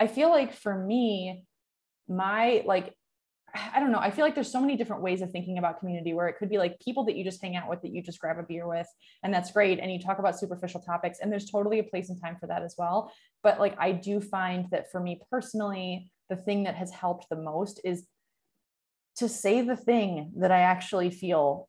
I 0.00 0.06
feel 0.06 0.30
like 0.30 0.54
for 0.54 0.76
me, 0.76 1.44
my 2.08 2.62
like 2.66 2.94
I 3.72 3.78
don't 3.78 3.92
know. 3.92 4.00
I 4.00 4.10
feel 4.10 4.24
like 4.24 4.34
there's 4.34 4.50
so 4.50 4.60
many 4.60 4.76
different 4.76 5.02
ways 5.02 5.22
of 5.22 5.30
thinking 5.30 5.58
about 5.58 5.78
community 5.78 6.12
where 6.12 6.26
it 6.26 6.38
could 6.38 6.50
be 6.50 6.58
like 6.58 6.80
people 6.80 7.04
that 7.04 7.14
you 7.14 7.22
just 7.22 7.40
hang 7.40 7.54
out 7.54 7.68
with 7.68 7.82
that 7.82 7.92
you 7.92 8.02
just 8.02 8.18
grab 8.18 8.38
a 8.38 8.42
beer 8.42 8.66
with 8.66 8.88
and 9.22 9.32
that's 9.32 9.52
great 9.52 9.78
and 9.78 9.92
you 9.92 10.00
talk 10.00 10.18
about 10.18 10.38
superficial 10.38 10.80
topics 10.80 11.20
and 11.20 11.30
there's 11.30 11.48
totally 11.48 11.78
a 11.78 11.84
place 11.84 12.08
and 12.08 12.20
time 12.20 12.36
for 12.40 12.48
that 12.48 12.62
as 12.62 12.74
well. 12.76 13.12
But 13.44 13.60
like 13.60 13.76
I 13.78 13.92
do 13.92 14.20
find 14.20 14.66
that 14.72 14.90
for 14.90 14.98
me 14.98 15.20
personally, 15.30 16.10
the 16.28 16.36
thing 16.36 16.64
that 16.64 16.74
has 16.74 16.90
helped 16.90 17.28
the 17.30 17.36
most 17.36 17.80
is 17.84 18.06
to 19.18 19.28
say 19.28 19.60
the 19.62 19.76
thing 19.76 20.32
that 20.38 20.50
I 20.50 20.60
actually 20.60 21.10
feel 21.10 21.68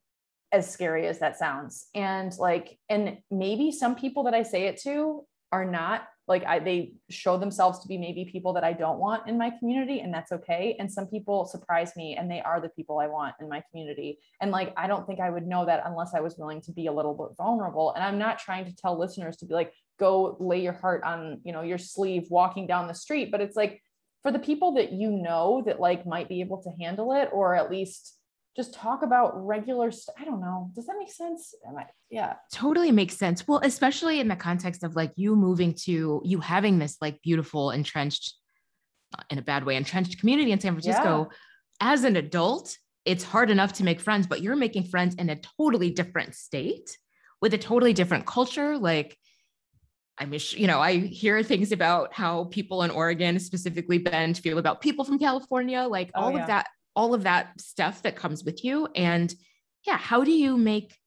as 0.51 0.67
scary 0.67 1.05
as 1.05 1.19
that 1.19 1.37
sounds. 1.37 1.85
And 1.93 2.35
like 2.39 2.79
and 2.89 3.19
maybe 3.29 3.71
some 3.71 3.95
people 3.95 4.23
that 4.23 4.33
I 4.33 4.41
say 4.41 4.63
it 4.63 4.81
to 4.81 5.23
are 5.51 5.65
not 5.65 6.07
like 6.27 6.43
I, 6.45 6.59
they 6.59 6.93
show 7.09 7.37
themselves 7.37 7.79
to 7.79 7.87
be 7.87 7.97
maybe 7.97 8.25
people 8.25 8.53
that 8.53 8.63
I 8.63 8.73
don't 8.73 8.99
want 8.99 9.27
in 9.27 9.37
my 9.37 9.51
community 9.51 9.99
and 9.99 10.13
that's 10.13 10.31
okay 10.31 10.75
and 10.79 10.91
some 10.91 11.07
people 11.07 11.45
surprise 11.45 11.95
me 11.95 12.15
and 12.15 12.29
they 12.29 12.41
are 12.41 12.59
the 12.59 12.69
people 12.69 12.99
I 12.99 13.07
want 13.07 13.35
in 13.39 13.47
my 13.47 13.61
community. 13.69 14.19
And 14.41 14.51
like 14.51 14.73
I 14.75 14.87
don't 14.87 15.05
think 15.05 15.19
I 15.19 15.29
would 15.29 15.45
know 15.45 15.65
that 15.65 15.83
unless 15.85 16.13
I 16.13 16.21
was 16.21 16.37
willing 16.37 16.61
to 16.61 16.71
be 16.71 16.87
a 16.87 16.93
little 16.93 17.13
bit 17.13 17.37
vulnerable 17.37 17.93
and 17.93 18.03
I'm 18.03 18.17
not 18.17 18.39
trying 18.39 18.65
to 18.65 18.75
tell 18.75 18.97
listeners 18.97 19.37
to 19.37 19.45
be 19.45 19.53
like 19.53 19.73
go 19.99 20.35
lay 20.39 20.61
your 20.61 20.73
heart 20.73 21.03
on 21.03 21.41
you 21.43 21.53
know 21.53 21.61
your 21.61 21.77
sleeve 21.77 22.27
walking 22.29 22.67
down 22.67 22.87
the 22.87 22.93
street 22.93 23.31
but 23.31 23.41
it's 23.41 23.55
like 23.55 23.81
for 24.23 24.31
the 24.31 24.39
people 24.39 24.73
that 24.73 24.91
you 24.91 25.11
know 25.11 25.61
that 25.65 25.79
like 25.79 26.05
might 26.05 26.27
be 26.27 26.41
able 26.41 26.61
to 26.63 26.71
handle 26.83 27.13
it 27.13 27.29
or 27.31 27.55
at 27.55 27.69
least 27.69 28.17
just 28.55 28.73
talk 28.73 29.03
about 29.03 29.33
regular 29.45 29.91
st- 29.91 30.15
i 30.19 30.25
don't 30.25 30.41
know. 30.41 30.71
Does 30.75 30.85
that 30.85 30.95
make 30.97 31.11
sense? 31.11 31.53
I, 31.67 31.85
yeah. 32.09 32.35
Totally 32.51 32.91
makes 32.91 33.17
sense. 33.17 33.47
Well 33.47 33.61
especially 33.63 34.19
in 34.19 34.27
the 34.27 34.35
context 34.35 34.83
of 34.83 34.95
like 34.95 35.11
you 35.15 35.35
moving 35.35 35.73
to 35.85 36.21
you 36.23 36.39
having 36.39 36.79
this 36.79 36.97
like 37.01 37.21
beautiful 37.21 37.71
entrenched 37.71 38.33
uh, 39.17 39.23
in 39.29 39.37
a 39.37 39.41
bad 39.41 39.65
way 39.65 39.75
entrenched 39.75 40.19
community 40.19 40.51
in 40.51 40.59
san 40.59 40.73
francisco 40.73 41.29
yeah. 41.29 41.93
as 41.93 42.03
an 42.03 42.15
adult 42.15 42.77
it's 43.05 43.23
hard 43.23 43.51
enough 43.51 43.73
to 43.73 43.83
make 43.83 43.99
friends 43.99 44.25
but 44.25 44.41
you're 44.41 44.55
making 44.55 44.83
friends 44.83 45.13
in 45.15 45.29
a 45.29 45.35
totally 45.57 45.91
different 45.91 46.33
state 46.33 46.97
with 47.41 47.53
a 47.53 47.57
totally 47.57 47.93
different 47.93 48.25
culture. 48.25 48.77
Like 48.77 49.17
I 50.17 50.25
mean, 50.25 50.39
you 50.51 50.65
know, 50.65 50.79
I 50.79 50.97
hear 50.97 51.43
things 51.43 51.71
about 51.71 52.13
how 52.13 52.45
people 52.45 52.83
in 52.83 52.89
Oregon, 52.89 53.37
specifically 53.37 53.97
Bend, 53.97 54.37
feel 54.37 54.57
about 54.57 54.81
people 54.81 55.03
from 55.03 55.19
California, 55.19 55.81
like 55.81 56.09
oh, 56.15 56.21
all 56.21 56.31
yeah. 56.31 56.41
of 56.41 56.47
that 56.47 56.67
all 56.95 57.13
of 57.13 57.23
that 57.23 57.59
stuff 57.59 58.01
that 58.03 58.15
comes 58.15 58.43
with 58.43 58.63
you. 58.63 58.87
And 58.95 59.33
yeah, 59.85 59.97
how 59.97 60.23
do 60.23 60.31
you 60.31 60.57
make 60.57 60.97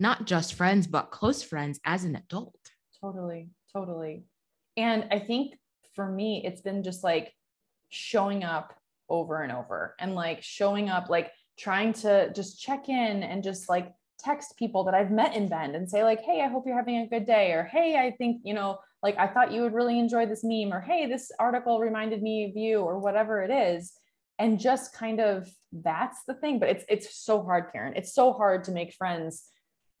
not 0.00 0.26
just 0.26 0.54
friends, 0.54 0.86
but 0.86 1.10
close 1.10 1.42
friends 1.42 1.80
as 1.84 2.04
an 2.04 2.16
adult? 2.16 2.54
Totally, 3.00 3.50
totally. 3.72 4.24
And 4.76 5.06
I 5.10 5.18
think 5.18 5.58
for 5.94 6.08
me, 6.08 6.42
it's 6.44 6.60
been 6.60 6.82
just 6.82 7.02
like 7.02 7.32
showing 7.88 8.44
up 8.44 8.74
over 9.08 9.42
and 9.42 9.52
over 9.52 9.94
and 9.98 10.14
like 10.14 10.42
showing 10.42 10.88
up, 10.88 11.10
like 11.10 11.32
trying 11.58 11.92
to 11.92 12.32
just 12.32 12.60
check 12.60 12.88
in 12.88 13.22
and 13.22 13.42
just 13.42 13.68
like 13.68 13.92
text 14.20 14.56
people 14.56 14.84
that 14.84 14.94
I've 14.94 15.10
met 15.10 15.34
in 15.34 15.48
Bend 15.48 15.74
and 15.74 15.90
say, 15.90 16.04
like, 16.04 16.20
hey, 16.22 16.42
I 16.42 16.48
hope 16.48 16.64
you're 16.66 16.76
having 16.76 16.98
a 16.98 17.08
good 17.08 17.26
day. 17.26 17.52
Or 17.52 17.64
hey, 17.64 17.96
I 17.96 18.12
think, 18.16 18.42
you 18.44 18.54
know, 18.54 18.78
like 19.02 19.16
I 19.18 19.26
thought 19.26 19.52
you 19.52 19.62
would 19.62 19.74
really 19.74 19.98
enjoy 19.98 20.26
this 20.26 20.42
meme, 20.44 20.72
or 20.72 20.80
hey, 20.80 21.06
this 21.06 21.30
article 21.38 21.80
reminded 21.80 22.22
me 22.22 22.44
of 22.44 22.56
you, 22.56 22.80
or 22.80 22.98
whatever 22.98 23.42
it 23.42 23.50
is 23.50 23.92
and 24.38 24.58
just 24.58 24.92
kind 24.92 25.20
of 25.20 25.48
that's 25.72 26.22
the 26.26 26.34
thing 26.34 26.58
but 26.58 26.68
it's 26.68 26.84
it's 26.88 27.16
so 27.16 27.42
hard 27.42 27.66
karen. 27.72 27.94
It's 27.96 28.14
so 28.14 28.32
hard 28.32 28.64
to 28.64 28.72
make 28.72 28.94
friends 28.94 29.44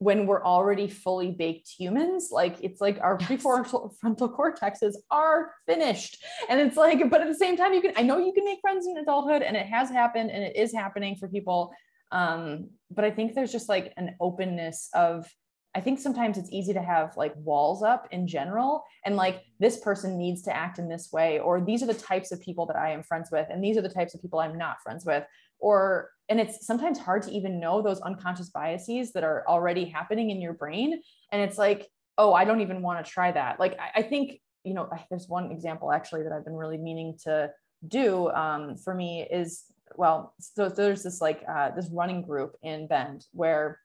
when 0.00 0.26
we're 0.26 0.44
already 0.44 0.86
fully 0.88 1.32
baked 1.32 1.68
humans. 1.76 2.28
Like 2.30 2.56
it's 2.62 2.80
like 2.80 2.98
our 3.00 3.18
yes. 3.20 3.28
prefrontal 3.28 3.96
frontal 4.00 4.28
cortexes 4.28 4.94
are 5.10 5.52
finished. 5.66 6.24
And 6.48 6.60
it's 6.60 6.76
like 6.76 7.10
but 7.10 7.20
at 7.20 7.28
the 7.28 7.34
same 7.34 7.56
time 7.56 7.74
you 7.74 7.82
can 7.82 7.92
i 7.96 8.02
know 8.02 8.18
you 8.18 8.32
can 8.32 8.44
make 8.44 8.60
friends 8.60 8.86
in 8.86 8.96
adulthood 8.96 9.42
and 9.42 9.56
it 9.56 9.66
has 9.66 9.90
happened 9.90 10.30
and 10.30 10.44
it 10.44 10.56
is 10.56 10.72
happening 10.72 11.16
for 11.16 11.28
people. 11.28 11.72
Um 12.12 12.70
but 12.90 13.04
i 13.04 13.10
think 13.10 13.34
there's 13.34 13.52
just 13.52 13.68
like 13.68 13.92
an 13.96 14.16
openness 14.20 14.88
of 14.94 15.28
I 15.74 15.80
think 15.80 16.00
sometimes 16.00 16.38
it's 16.38 16.50
easy 16.50 16.72
to 16.72 16.82
have 16.82 17.16
like 17.16 17.34
walls 17.36 17.82
up 17.82 18.08
in 18.10 18.26
general 18.26 18.84
and 19.04 19.16
like 19.16 19.42
this 19.60 19.78
person 19.78 20.18
needs 20.18 20.42
to 20.42 20.56
act 20.56 20.78
in 20.78 20.88
this 20.88 21.10
way 21.12 21.38
or 21.38 21.60
these 21.60 21.82
are 21.82 21.86
the 21.86 21.94
types 21.94 22.32
of 22.32 22.40
people 22.40 22.66
that 22.66 22.76
I 22.76 22.90
am 22.90 23.02
friends 23.02 23.30
with 23.30 23.46
and 23.50 23.62
these 23.62 23.76
are 23.76 23.82
the 23.82 23.88
types 23.88 24.14
of 24.14 24.22
people 24.22 24.40
I'm 24.40 24.58
not 24.58 24.80
friends 24.82 25.04
with 25.04 25.24
or 25.58 26.10
and 26.28 26.40
it's 26.40 26.66
sometimes 26.66 26.98
hard 26.98 27.22
to 27.24 27.30
even 27.30 27.60
know 27.60 27.82
those 27.82 28.00
unconscious 28.00 28.48
biases 28.48 29.12
that 29.12 29.24
are 29.24 29.44
already 29.46 29.84
happening 29.84 30.30
in 30.30 30.40
your 30.40 30.54
brain 30.54 31.00
and 31.32 31.42
it's 31.42 31.58
like 31.58 31.88
oh 32.18 32.34
I 32.34 32.44
don't 32.44 32.60
even 32.60 32.82
want 32.82 33.04
to 33.04 33.10
try 33.10 33.32
that. 33.32 33.58
Like 33.58 33.78
I, 33.78 34.00
I 34.00 34.02
think 34.02 34.40
you 34.64 34.74
know 34.74 34.90
there's 35.08 35.28
one 35.28 35.50
example 35.50 35.90
actually 35.90 36.24
that 36.24 36.32
I've 36.32 36.44
been 36.44 36.56
really 36.56 36.76
meaning 36.76 37.16
to 37.24 37.50
do 37.86 38.28
um, 38.30 38.76
for 38.76 38.92
me 38.92 39.26
is 39.30 39.64
well 39.96 40.34
so 40.40 40.68
there's 40.68 41.04
this 41.04 41.20
like 41.20 41.42
uh, 41.48 41.70
this 41.70 41.88
running 41.92 42.22
group 42.22 42.56
in 42.62 42.88
Bend 42.88 43.24
where 43.32 43.78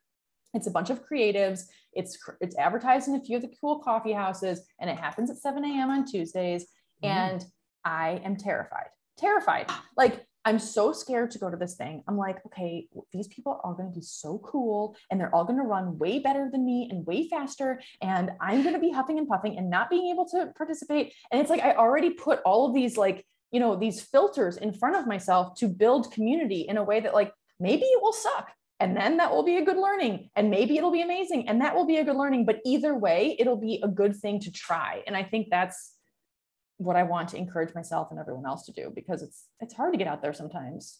it's 0.53 0.67
a 0.67 0.71
bunch 0.71 0.89
of 0.89 1.07
creatives. 1.07 1.63
It's 1.93 2.17
it's 2.41 2.57
advertised 2.57 3.07
in 3.07 3.15
a 3.15 3.21
few 3.21 3.37
of 3.37 3.43
the 3.43 3.51
cool 3.59 3.79
coffee 3.79 4.13
houses, 4.13 4.61
and 4.79 4.89
it 4.89 4.97
happens 4.97 5.29
at 5.29 5.37
7 5.37 5.63
a.m. 5.63 5.89
on 5.89 6.05
Tuesdays. 6.05 6.63
Mm. 7.03 7.09
And 7.09 7.45
I 7.83 8.21
am 8.23 8.35
terrified, 8.35 8.87
terrified. 9.17 9.69
Like 9.97 10.25
I'm 10.45 10.59
so 10.59 10.91
scared 10.91 11.31
to 11.31 11.39
go 11.39 11.49
to 11.49 11.55
this 11.55 11.75
thing. 11.75 12.03
I'm 12.07 12.17
like, 12.17 12.45
okay, 12.47 12.87
these 13.13 13.27
people 13.27 13.61
are 13.63 13.73
going 13.73 13.89
to 13.89 13.95
be 13.95 14.03
so 14.03 14.39
cool 14.39 14.95
and 15.09 15.19
they're 15.19 15.33
all 15.33 15.45
going 15.45 15.59
to 15.59 15.65
run 15.65 15.97
way 15.97 16.19
better 16.19 16.49
than 16.51 16.65
me 16.65 16.89
and 16.91 17.05
way 17.05 17.29
faster. 17.29 17.81
And 18.01 18.31
I'm 18.41 18.61
going 18.61 18.73
to 18.73 18.81
be 18.81 18.91
huffing 18.91 19.17
and 19.17 19.27
puffing 19.27 19.57
and 19.57 19.69
not 19.69 19.89
being 19.89 20.11
able 20.11 20.27
to 20.29 20.51
participate. 20.57 21.13
And 21.31 21.39
it's 21.39 21.49
like, 21.49 21.61
I 21.61 21.75
already 21.75 22.09
put 22.09 22.41
all 22.43 22.67
of 22.67 22.73
these, 22.73 22.97
like, 22.97 23.25
you 23.51 23.59
know, 23.61 23.77
these 23.77 24.01
filters 24.01 24.57
in 24.57 24.73
front 24.73 24.97
of 24.97 25.07
myself 25.07 25.55
to 25.59 25.69
build 25.69 26.11
community 26.11 26.65
in 26.67 26.75
a 26.75 26.83
way 26.83 26.99
that, 26.99 27.13
like, 27.13 27.31
maybe 27.59 27.83
it 27.83 28.01
will 28.01 28.13
suck 28.13 28.49
and 28.79 28.97
then 28.97 29.17
that 29.17 29.31
will 29.31 29.43
be 29.43 29.57
a 29.57 29.65
good 29.65 29.77
learning 29.77 30.29
and 30.35 30.49
maybe 30.49 30.77
it'll 30.77 30.91
be 30.91 31.01
amazing 31.01 31.47
and 31.47 31.61
that 31.61 31.75
will 31.75 31.85
be 31.85 31.97
a 31.97 32.03
good 32.03 32.15
learning 32.15 32.45
but 32.45 32.59
either 32.65 32.95
way 32.95 33.35
it'll 33.39 33.57
be 33.57 33.79
a 33.83 33.87
good 33.87 34.15
thing 34.15 34.39
to 34.39 34.51
try. 34.51 35.03
And 35.07 35.15
i 35.15 35.23
think 35.23 35.47
that's 35.49 35.93
what 36.77 36.95
i 36.95 37.03
want 37.03 37.29
to 37.29 37.37
encourage 37.37 37.73
myself 37.75 38.09
and 38.11 38.19
everyone 38.19 38.45
else 38.45 38.65
to 38.65 38.71
do 38.71 38.91
because 38.93 39.21
it's 39.21 39.45
it's 39.59 39.73
hard 39.73 39.93
to 39.93 39.97
get 39.97 40.07
out 40.07 40.21
there 40.21 40.33
sometimes. 40.33 40.99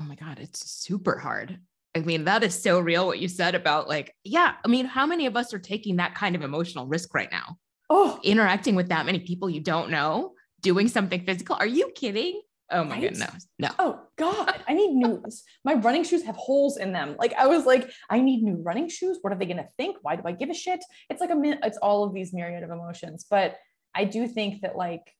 Oh 0.00 0.04
my 0.04 0.14
god 0.14 0.38
it's 0.38 0.70
super 0.70 1.18
hard. 1.18 1.58
I 1.94 2.00
mean 2.00 2.24
that 2.24 2.44
is 2.44 2.60
so 2.60 2.78
real 2.80 3.06
what 3.06 3.18
you 3.18 3.28
said 3.28 3.54
about 3.54 3.88
like 3.88 4.14
yeah 4.24 4.54
i 4.64 4.68
mean 4.68 4.86
how 4.86 5.06
many 5.06 5.26
of 5.26 5.36
us 5.36 5.54
are 5.54 5.58
taking 5.58 5.96
that 5.96 6.14
kind 6.14 6.36
of 6.36 6.42
emotional 6.42 6.86
risk 6.86 7.14
right 7.14 7.30
now? 7.30 7.58
Oh. 7.90 8.20
Interacting 8.22 8.74
with 8.74 8.90
that 8.90 9.06
many 9.06 9.20
people 9.20 9.48
you 9.48 9.60
don't 9.60 9.90
know 9.90 10.34
doing 10.60 10.88
something 10.88 11.24
physical? 11.24 11.56
Are 11.58 11.66
you 11.66 11.90
kidding 11.94 12.42
Oh 12.70 12.84
my 12.84 12.92
right? 12.92 13.00
goodness. 13.00 13.48
No. 13.58 13.70
Oh 13.78 14.00
God. 14.16 14.62
I 14.68 14.74
need 14.74 14.92
new 14.92 15.22
my 15.64 15.74
running 15.74 16.04
shoes 16.04 16.22
have 16.24 16.36
holes 16.36 16.76
in 16.76 16.92
them. 16.92 17.16
Like 17.18 17.34
I 17.34 17.46
was 17.46 17.64
like, 17.64 17.90
I 18.10 18.20
need 18.20 18.42
new 18.42 18.56
running 18.62 18.88
shoes. 18.88 19.18
What 19.22 19.32
are 19.32 19.36
they 19.36 19.46
gonna 19.46 19.68
think? 19.76 19.96
Why 20.02 20.16
do 20.16 20.22
I 20.26 20.32
give 20.32 20.50
a 20.50 20.54
shit? 20.54 20.84
It's 21.08 21.20
like 21.20 21.30
a 21.30 21.36
min- 21.36 21.60
it's 21.62 21.78
all 21.78 22.04
of 22.04 22.12
these 22.12 22.32
myriad 22.32 22.62
of 22.62 22.70
emotions. 22.70 23.26
But 23.28 23.56
I 23.94 24.04
do 24.04 24.28
think 24.28 24.60
that 24.62 24.76
like 24.76 25.14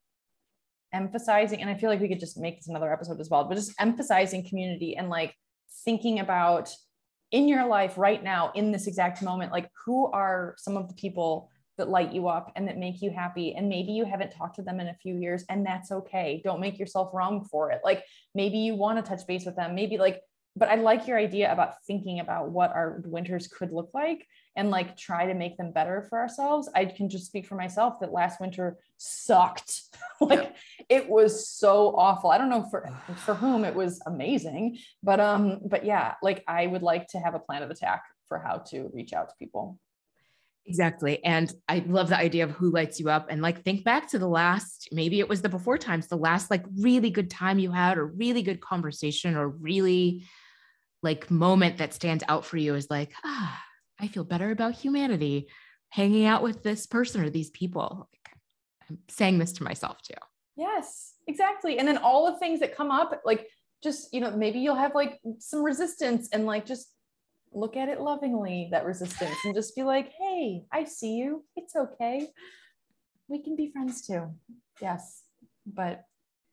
emphasizing, 0.93 1.61
and 1.61 1.71
I 1.71 1.75
feel 1.75 1.91
like 1.91 2.01
we 2.01 2.09
could 2.09 2.21
just 2.21 2.39
make 2.39 2.57
this 2.57 2.69
another 2.69 2.93
episode 2.93 3.21
as 3.21 3.31
well, 3.31 3.45
but 3.45 3.55
just 3.55 3.75
emphasizing 3.79 4.47
community 4.47 4.97
and 4.97 5.09
like 5.09 5.35
thinking 5.85 6.21
about 6.21 6.71
in 7.31 7.49
your 7.49 7.67
life 7.67 7.99
right 7.99 8.23
now, 8.23 8.53
in 8.55 8.73
this 8.73 8.87
exact 8.87 9.23
moment, 9.23 9.53
like 9.53 9.71
who 9.85 10.11
are 10.13 10.55
some 10.59 10.77
of 10.77 10.89
the 10.89 10.95
people 10.95 11.51
that 11.79 11.89
light 11.89 12.13
you 12.13 12.29
up 12.29 12.53
and 12.55 12.69
that 12.69 12.77
make 12.77 13.01
you 13.01 13.11
happy. 13.11 13.55
And 13.55 13.69
maybe 13.69 13.93
you 13.93 14.05
haven't 14.05 14.33
talked 14.33 14.57
to 14.57 14.63
them 14.63 14.81
in 14.81 14.89
a 14.89 14.95
few 14.95 15.17
years, 15.17 15.45
and 15.49 15.65
that's 15.65 15.91
okay. 15.91 16.43
Don't 16.45 16.61
make 16.61 16.79
yourself 16.79 17.11
wrong 17.15 17.45
for 17.45 17.71
it. 17.71 17.81
Like 17.83 18.05
maybe 18.35 18.59
you 18.59 18.75
want 18.75 19.03
to 19.03 19.09
touch 19.09 19.27
base 19.27 19.47
with 19.47 19.57
them. 19.57 19.75
Maybe 19.75 19.97
like, 19.97 20.21
but 20.55 20.69
I 20.69 20.75
like 20.75 21.07
your 21.07 21.19
idea 21.19 21.53
about 21.53 21.75
thinking 21.87 22.21
about 22.21 22.51
what 22.51 22.73
our 22.73 23.01
winters 23.05 23.47
could 23.47 23.73
look 23.73 23.91
like 23.95 24.27
and 24.57 24.71
like 24.71 24.97
try 24.97 25.27
to 25.27 25.35
make 25.35 25.57
them 25.57 25.71
better 25.71 26.05
for 26.09 26.19
ourselves. 26.19 26.69
I 26.75 26.87
can 26.87 27.09
just 27.09 27.27
speak 27.27 27.47
for 27.47 27.55
myself 27.55 28.01
that 28.01 28.13
last 28.13 28.41
winter 28.41 28.77
sucked. 28.97 29.83
like 30.21 30.43
yeah. 30.43 30.51
it 30.89 31.09
was 31.09 31.49
so 31.49 31.95
awful. 31.97 32.31
I 32.31 32.39
don't 32.39 32.51
know 32.51 32.67
for 32.71 32.91
for 33.25 33.35
whom 33.35 33.65
it 33.65 33.75
was 33.75 34.03
amazing, 34.07 34.79
but 35.03 35.21
um, 35.21 35.61
but 35.65 35.85
yeah, 35.85 36.15
like 36.23 36.43
I 36.49 36.67
would 36.67 36.83
like 36.83 37.07
to 37.09 37.19
have 37.21 37.35
a 37.35 37.39
plan 37.39 37.63
of 37.63 37.71
attack 37.71 38.03
for 38.27 38.39
how 38.39 38.59
to 38.71 38.91
reach 38.93 39.13
out 39.13 39.29
to 39.29 39.35
people. 39.39 39.79
Exactly. 40.69 41.25
And 41.25 41.51
I 41.67 41.83
love 41.87 42.11
the 42.11 42.19
idea 42.19 42.45
of 42.45 42.51
who 42.51 42.71
lights 42.71 43.01
you 43.01 43.09
up 43.09 43.29
and 43.31 43.41
like 43.41 43.65
think 43.65 43.85
back 43.85 44.11
to 44.11 44.19
the 44.19 44.29
last, 44.29 44.91
maybe 44.93 45.19
it 45.19 45.29
was 45.29 45.41
the 45.41 45.49
before 45.49 45.79
times, 45.79 46.09
the 46.09 46.17
last 46.17 46.51
like 46.51 46.63
really 46.79 47.09
good 47.09 47.31
time 47.31 47.59
you 47.59 47.73
had 47.73 47.97
or 47.97 48.07
really 48.07 48.43
good 48.43 48.61
conversation 48.61 49.35
or 49.35 49.49
really 49.49 50.27
like 51.03 51.31
moment 51.31 51.79
that 51.79 51.95
stands 51.95 52.23
out 52.29 52.45
for 52.45 52.59
you 52.59 52.75
is 52.75 52.91
like, 52.91 53.13
ah, 53.25 53.63
I 53.99 54.09
feel 54.09 54.25
better 54.25 54.51
about 54.51 54.75
humanity 54.75 55.49
hanging 55.89 56.27
out 56.27 56.43
with 56.43 56.63
this 56.63 56.87
person 56.87 57.25
or 57.25 57.31
these 57.31 57.51
people. 57.51 58.11
Like, 58.13 58.37
I'm 58.91 58.99
saying 59.09 59.39
this 59.39 59.53
to 59.55 59.63
myself 59.63 60.03
too. 60.03 60.15
Yes, 60.55 61.15
exactly. 61.27 61.79
And 61.79 61.89
then 61.89 61.97
all 61.97 62.31
the 62.31 62.39
things 62.39 62.61
that 62.61 62.77
come 62.77 62.91
up, 62.91 63.23
like 63.25 63.49
just, 63.83 64.13
you 64.13 64.21
know, 64.21 64.33
maybe 64.33 64.59
you'll 64.59 64.75
have 64.75 64.95
like 64.95 65.19
some 65.39 65.63
resistance 65.63 66.29
and 66.31 66.45
like 66.45 66.67
just 66.67 66.93
look 67.53 67.77
at 67.77 67.89
it 67.89 68.01
lovingly, 68.01 68.69
that 68.73 68.85
resistance, 68.85 69.37
and 69.45 69.55
just 69.55 69.75
be 69.75 69.83
like, 69.83 70.13
hey, 70.19 70.65
I 70.73 70.85
see 70.85 71.15
you. 71.15 71.45
It's 71.57 71.75
okay. 71.77 72.29
We 73.29 73.43
can 73.43 73.57
be 73.57 73.71
friends 73.71 74.07
too. 74.07 74.33
Yes. 74.81 75.23
But 75.67 76.05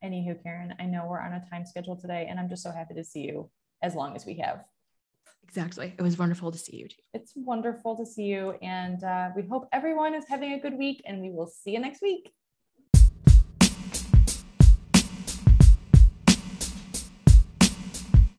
Anywho, 0.06 0.42
Karen, 0.44 0.74
I 0.80 0.86
know 0.86 1.08
we're 1.10 1.20
on 1.20 1.34
a 1.34 1.44
time 1.50 1.66
schedule 1.66 1.96
today, 1.96 2.28
and 2.30 2.40
I'm 2.40 2.48
just 2.48 2.62
so 2.62 2.72
happy 2.72 2.94
to 2.94 3.04
see 3.04 3.22
you 3.22 3.50
as 3.82 3.96
long 3.96 4.16
as 4.16 4.26
we 4.26 4.36
have. 4.38 4.64
Exactly. 5.44 5.94
It 5.98 6.02
was 6.02 6.18
wonderful 6.18 6.52
to 6.52 6.58
see 6.58 6.78
you 6.78 6.88
too. 6.88 7.02
It's 7.14 7.34
wonderful 7.36 7.96
to 7.98 8.06
see 8.06 8.26
you. 8.26 8.52
And 8.62 9.04
uh, 9.04 9.30
we 9.36 9.44
hope 9.44 9.68
everyone 9.72 10.14
is 10.14 10.26
having 10.28 10.54
a 10.54 10.60
good 10.60 10.78
week, 10.78 11.02
and 11.06 11.22
we 11.22 11.32
will 11.32 11.48
see 11.48 11.72
you 11.72 11.80
next 11.80 12.02
week. 12.02 12.32